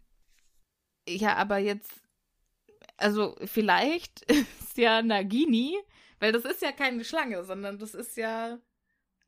[1.09, 1.91] Ja, aber jetzt,
[2.99, 5.79] also vielleicht ist ja Nagini,
[6.21, 8.59] weil das ist ja keine Schlange, sondern das ist ja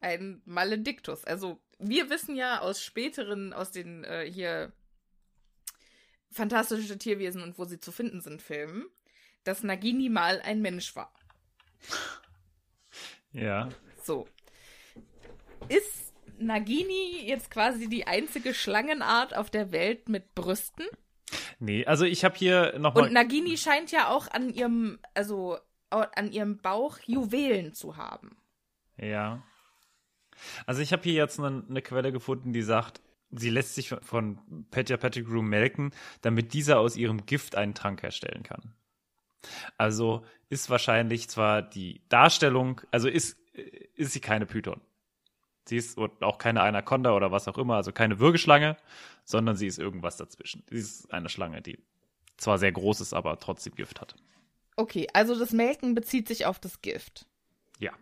[0.00, 1.24] ein Malediktus.
[1.24, 4.72] Also wir wissen ja aus späteren, aus den äh, hier
[6.30, 8.86] fantastische Tierwesen und wo sie zu finden sind Filmen,
[9.44, 11.12] dass Nagini mal ein Mensch war.
[13.32, 13.68] Ja.
[14.02, 14.28] So.
[15.68, 20.86] Ist Nagini jetzt quasi die einzige Schlangenart auf der Welt mit Brüsten?
[21.60, 23.04] Nee, also ich habe hier nochmal.
[23.04, 25.58] Und Nagini scheint ja auch an ihrem, also
[25.90, 28.36] an ihrem Bauch Juwelen zu haben.
[28.96, 29.42] Ja.
[30.66, 34.38] Also ich habe hier jetzt eine, eine Quelle gefunden, die sagt, sie lässt sich von-
[34.70, 35.92] Petja Pettigrew melken,
[36.22, 38.74] damit dieser aus ihrem Gift einen Trank herstellen kann.
[39.76, 43.38] Also ist wahrscheinlich zwar die Darstellung, also ist,
[43.94, 44.80] ist sie keine Python.
[45.66, 48.76] Sie ist auch keine Anaconda oder was auch immer, also keine Würgeschlange,
[49.24, 50.64] sondern sie ist irgendwas dazwischen.
[50.68, 51.78] Sie ist eine Schlange, die
[52.36, 54.16] zwar sehr groß ist, aber trotzdem Gift hat.
[54.76, 57.26] Okay, also das Melken bezieht sich auf das Gift.
[57.78, 57.92] Ja.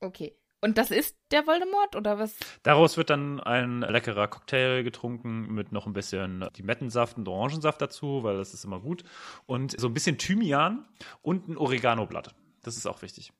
[0.00, 0.36] Okay.
[0.60, 2.36] Und das ist der Voldemort oder was?
[2.62, 8.22] Daraus wird dann ein leckerer Cocktail getrunken mit noch ein bisschen Limettensaft und Orangensaft dazu,
[8.22, 9.04] weil das ist immer gut.
[9.44, 10.88] Und so ein bisschen Thymian
[11.20, 12.34] und ein Oreganoblatt.
[12.62, 13.30] Das ist auch wichtig.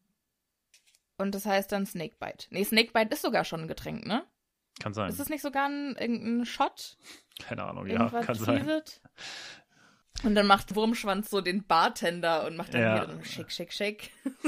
[1.17, 2.47] Und das heißt dann Snakebite.
[2.51, 4.25] Nee, Snakebite ist sogar schon ein Getränk, ne?
[4.81, 5.09] Kann sein.
[5.09, 6.97] Ist es nicht sogar ein, irgendein Shot?
[7.41, 8.61] Keine Ahnung, ja, Irgendwas kann sein.
[8.61, 9.01] fieselt?
[10.25, 13.03] Und dann macht Wurmschwanz so den Bartender und macht dann Ja.
[13.03, 14.11] wieder so Shake, Shake, Shake.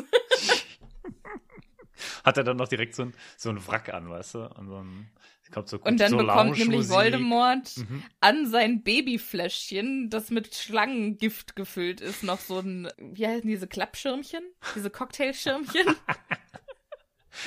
[2.24, 4.46] hat er dann noch direkt so ein, so ein Wrack an, weißt du?
[4.54, 5.10] Und, so ein,
[5.52, 6.88] kommt so Und dann so bekommt nämlich.
[6.88, 8.02] Voldemort Mhm.
[8.20, 14.42] an sein Babyfläschchen, das mit Schlangengift gefüllt ist, noch so ein, wie heißen diese Klappschirmchen?
[14.74, 15.86] Diese Cocktailschirmchen?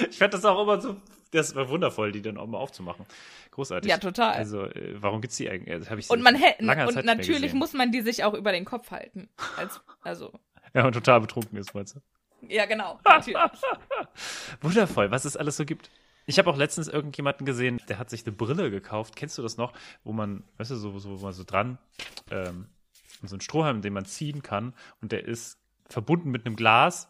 [0.10, 0.96] Ich fand das auch immer so,
[1.32, 3.06] das war wundervoll, die dann auch mal aufzumachen.
[3.52, 3.90] Großartig.
[3.90, 4.34] Ja, total.
[4.34, 5.90] Also, äh, warum gibt's die eigentlich?
[5.90, 8.52] Hab ich Und man seit hä- langer und natürlich muss man die sich auch über
[8.52, 9.30] den Kopf halten.
[9.58, 10.32] Als, also,
[10.76, 12.00] Ja, und total betrunken ist, meinst du?
[12.48, 13.40] ja, genau, natürlich.
[14.62, 15.90] Wundervoll, was es alles so gibt.
[16.30, 19.16] Ich habe auch letztens irgendjemanden gesehen, der hat sich eine Brille gekauft.
[19.16, 19.74] Kennst du das noch?
[20.04, 21.80] Wo man, weißt du, so, so, wo man so dran,
[22.30, 22.68] ähm,
[23.24, 25.58] so ein Strohhalm, den man ziehen kann und der ist
[25.90, 27.10] verbunden mit einem Glas,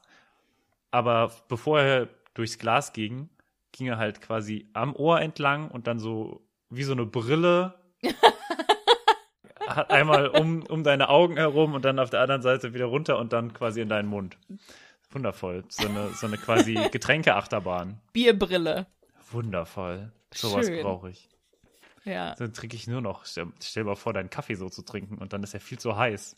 [0.89, 3.27] aber bevor er durchs Glas ging,
[3.73, 7.75] ging er halt quasi am Ohr entlang und dann so wie so eine Brille
[9.67, 13.19] hat einmal um, um deine Augen herum und dann auf der anderen Seite wieder runter
[13.19, 14.37] und dann quasi in deinen Mund.
[15.11, 15.65] Wundervoll.
[15.67, 17.99] So eine, so eine quasi Getränkeachterbahn.
[18.13, 18.87] Bierbrille.
[19.31, 20.11] Wundervoll.
[20.33, 21.29] Sowas brauche ich.
[22.05, 22.35] Ja.
[22.35, 23.25] Dann trinke ich nur noch.
[23.25, 25.77] Stell, stell dir mal vor, deinen Kaffee so zu trinken und dann ist er viel
[25.79, 26.35] zu heiß.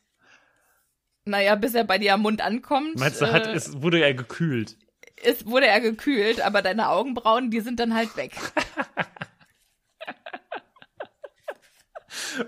[1.26, 4.14] Naja, bis er bei dir am Mund ankommt, Meinst du, hat, äh, es wurde er
[4.14, 4.78] gekühlt?
[5.24, 8.34] ist, wurde er gekühlt, aber deine Augenbrauen, die sind dann halt weg.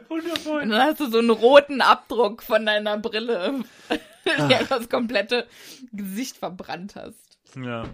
[0.09, 0.61] Wundervoll.
[0.63, 3.63] Und dann hast du so einen roten Abdruck von deiner Brille,
[4.25, 4.63] die Ah.
[4.69, 5.47] das komplette
[5.91, 7.37] Gesicht verbrannt hast.
[7.61, 7.85] Ja.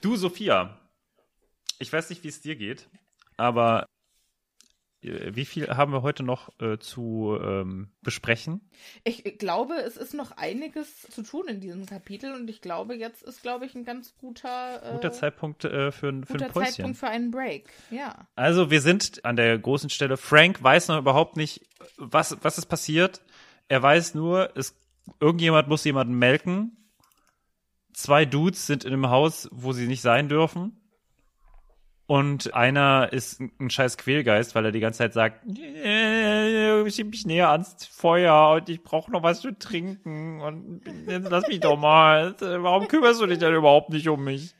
[0.00, 0.76] Du, Sophia,
[1.78, 2.88] ich weiß nicht, wie es dir geht,
[3.36, 3.86] aber
[5.02, 8.68] äh, wie viel haben wir heute noch äh, zu ähm, besprechen?
[9.04, 13.22] Ich glaube, es ist noch einiges zu tun in diesem Kapitel und ich glaube, jetzt
[13.22, 16.52] ist, glaube ich, ein ganz guter, äh, Guter Zeitpunkt äh, für, ein- für guter ein
[16.52, 16.72] Päuschen.
[16.74, 17.68] Zeitpunkt für einen Break.
[17.90, 18.26] Ja.
[18.34, 20.16] Also wir sind an der großen Stelle.
[20.16, 21.60] Frank weiß noch überhaupt nicht,
[21.98, 23.22] was, was ist passiert.
[23.68, 24.74] Er weiß nur, es,
[25.20, 26.72] irgendjemand muss jemanden melken.
[27.92, 30.80] Zwei Dudes sind in einem Haus, wo sie nicht sein dürfen.
[32.06, 37.26] Und einer ist ein, scheiß Quälgeist, weil er die ganze Zeit sagt, "Äh, schieb mich
[37.26, 41.76] näher ans Feuer und ich brauche noch was zu trinken und jetzt lass mich doch
[41.76, 42.34] mal.
[42.40, 44.54] Warum kümmerst du dich denn überhaupt nicht um mich?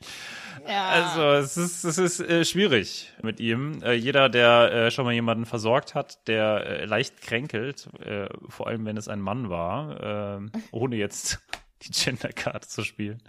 [0.67, 0.89] Ja.
[0.89, 3.81] Also es ist, es ist äh, schwierig mit ihm.
[3.81, 8.67] Äh, jeder, der äh, schon mal jemanden versorgt hat, der äh, leicht kränkelt, äh, vor
[8.67, 11.39] allem wenn es ein Mann war, äh, ohne jetzt
[11.83, 13.21] die Genderkarte zu spielen,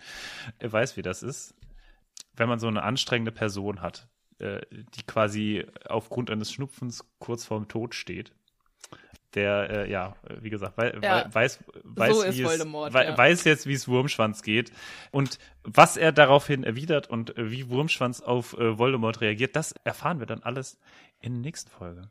[0.58, 1.54] er weiß, wie das ist.
[2.38, 4.08] Wenn man so eine anstrengende Person hat,
[4.38, 8.32] äh, die quasi aufgrund eines Schnupfens kurz vorm Tod steht.
[9.34, 11.26] Der, äh, ja, wie gesagt, wei Ja.
[11.26, 12.64] wei weiß, weiß, So wie es,
[12.94, 13.18] wei ja.
[13.18, 14.72] weiß jetzt, wie es Wurmschwanz geht.
[15.10, 20.18] Und was er daraufhin erwidert und äh, wie Wurmschwanz auf äh, Voldemort reagiert, das erfahren
[20.18, 20.78] wir dann alles
[21.20, 22.10] in der nächsten Folge.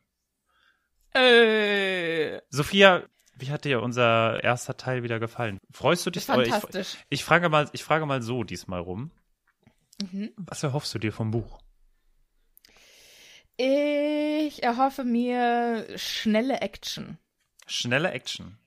[1.14, 3.04] Äh, Sophia,
[3.36, 5.60] wie hat dir unser erster Teil wieder gefallen?
[5.72, 6.26] Freust du dich?
[6.26, 6.96] Fantastisch.
[7.10, 9.12] Ich, ich, frage mal, ich frage mal so diesmal rum.
[10.02, 10.32] Mhm.
[10.38, 11.60] Was erhoffst du dir vom Buch?
[13.60, 17.18] ich erhoffe mir schnelle Action.
[17.66, 18.58] Schnelle Action.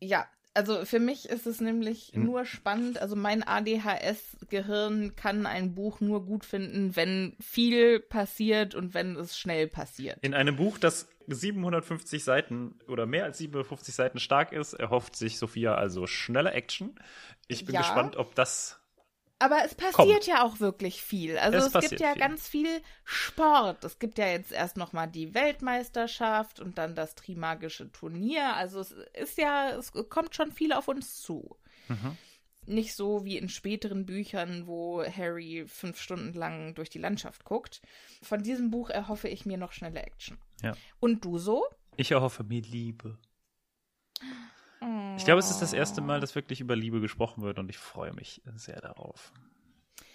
[0.00, 2.98] Ja, also für mich ist es nämlich In- nur spannend.
[3.00, 9.38] Also mein ADHS-Gehirn kann ein Buch nur gut finden, wenn viel passiert und wenn es
[9.38, 10.18] schnell passiert.
[10.20, 15.38] In einem Buch, das 750 Seiten oder mehr als 750 Seiten stark ist, erhofft sich
[15.38, 17.00] Sophia also schnelle Action.
[17.48, 17.80] Ich bin Ja.
[17.80, 18.78] gespannt, ob das
[19.44, 20.26] Aber es passiert Kommt.
[20.26, 21.36] ja auch wirklich viel.
[21.36, 22.20] Also Es es, gibt ja viel.
[22.20, 23.84] ganz viel Sport.
[23.84, 28.56] Es gibt ja jetzt erst noch mal die Weltmeisterschaft und dann das Trimagische Turnier.
[28.56, 31.58] Also es ist ja, es kommt schon viel auf uns zu.
[31.88, 32.16] Mhm.
[32.66, 37.82] Nicht so wie in späteren Büchern, wo Harry fünf Stunden lang durch die Landschaft guckt.
[38.22, 40.38] Von diesem Buch erhoffe ich mir noch schnelle Action.
[40.62, 40.72] Ja.
[41.00, 41.66] Und du so?
[41.98, 43.18] Ich erhoffe mir Liebe.
[45.16, 47.78] Ich glaube, es ist das erste Mal, dass wirklich über Liebe gesprochen wird und ich
[47.78, 49.32] freue mich sehr darauf.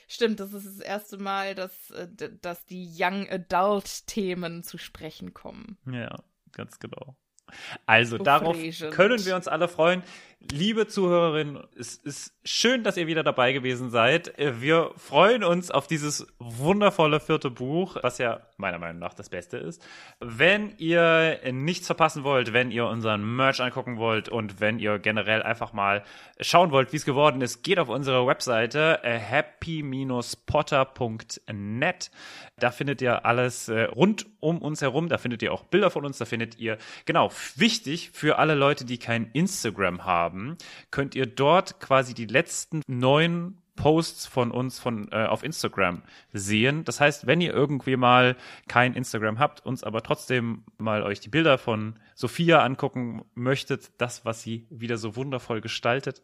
[0.08, 2.08] Stimmt, das ist das erste Mal, dass, äh,
[2.42, 5.78] dass die Young Adult Themen zu sprechen kommen.
[5.86, 7.16] Ja, ganz genau.
[7.86, 8.92] Also darauf Aufregend.
[8.92, 10.04] können wir uns alle freuen.
[10.42, 14.32] Liebe Zuhörerinnen, es ist schön, dass ihr wieder dabei gewesen seid.
[14.38, 19.58] Wir freuen uns auf dieses wundervolle vierte Buch, was ja meiner Meinung nach das Beste
[19.58, 19.86] ist.
[20.22, 25.44] Wenn ihr nichts verpassen wollt, wenn ihr unseren Merch angucken wollt und wenn ihr generell
[25.44, 26.06] einfach mal
[26.40, 32.12] schauen wollt, wie es geworden ist, geht auf unsere Webseite äh, happy-potter.net.
[32.58, 35.10] Da findet ihr alles äh, rund um uns herum.
[35.10, 36.18] Da findet ihr auch Bilder von uns.
[36.18, 40.29] Da findet ihr, genau, wichtig für alle Leute, die kein Instagram haben,
[40.92, 46.04] könnt ihr dort quasi die letzten neun Posts von uns von äh, auf Instagram
[46.34, 46.84] sehen.
[46.84, 48.36] Das heißt, wenn ihr irgendwie mal
[48.68, 54.26] kein Instagram habt, uns aber trotzdem mal euch die Bilder von Sophia angucken möchtet, das,
[54.26, 56.22] was sie wieder so wundervoll gestaltet,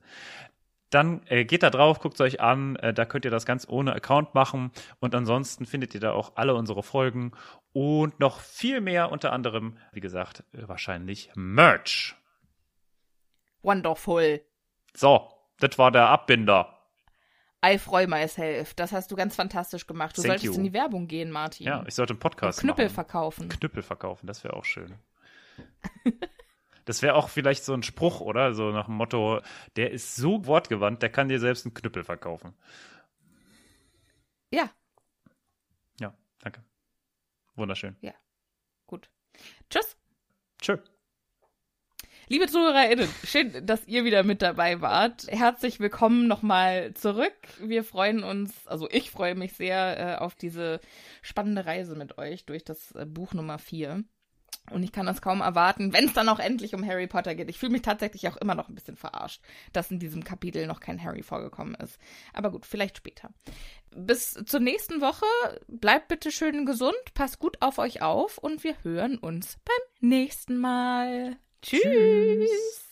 [0.89, 2.75] dann äh, geht da drauf, guckt es euch an.
[2.75, 4.71] Äh, da könnt ihr das ganz ohne Account machen.
[4.99, 7.31] Und ansonsten findet ihr da auch alle unsere Folgen
[7.71, 12.15] und noch viel mehr, unter anderem, wie gesagt, äh, wahrscheinlich Merch.
[13.65, 14.41] Wonderful.
[14.95, 16.71] So, das war der Abbinder.
[17.65, 18.73] I freue myself.
[18.75, 20.15] Das hast du ganz fantastisch gemacht.
[20.17, 20.53] Du Thank solltest you.
[20.53, 21.65] in die Werbung gehen, Martin.
[21.65, 22.93] Ja, ich sollte einen Podcast Knüppel machen.
[22.93, 23.49] verkaufen.
[23.49, 24.93] Knüppel verkaufen, das wäre auch schön.
[26.85, 28.53] Das wäre auch vielleicht so ein Spruch, oder?
[28.53, 29.41] So nach dem Motto,
[29.75, 32.53] der ist so wortgewandt, der kann dir selbst einen Knüppel verkaufen.
[34.51, 34.69] Ja,
[35.99, 36.63] Ja, danke.
[37.55, 37.95] Wunderschön.
[38.85, 39.09] gut.
[39.71, 39.97] Tschüss.
[40.61, 40.77] Tschö.
[42.27, 45.27] Liebe ZuhörerInnen, schön, dass ihr wieder mit dabei wart.
[45.29, 47.35] Herzlich willkommen nochmal zurück.
[47.59, 50.79] Wir freuen uns, also ich freue mich sehr äh, auf diese
[51.21, 54.03] spannende Reise mit euch durch das äh, Buch Nummer 4.
[54.71, 57.47] Und ich kann das kaum erwarten, wenn es dann auch endlich um Harry Potter geht.
[57.51, 60.79] Ich fühle mich tatsächlich auch immer noch ein bisschen verarscht, dass in diesem Kapitel noch
[60.79, 61.99] kein Harry vorgekommen ist.
[62.33, 63.29] Aber gut, vielleicht später.
[63.95, 65.25] Bis zur nächsten Woche.
[65.67, 70.57] Bleibt bitte schön gesund, passt gut auf euch auf und wir hören uns beim nächsten
[70.57, 71.37] Mal.
[71.65, 72.91] Tschüss.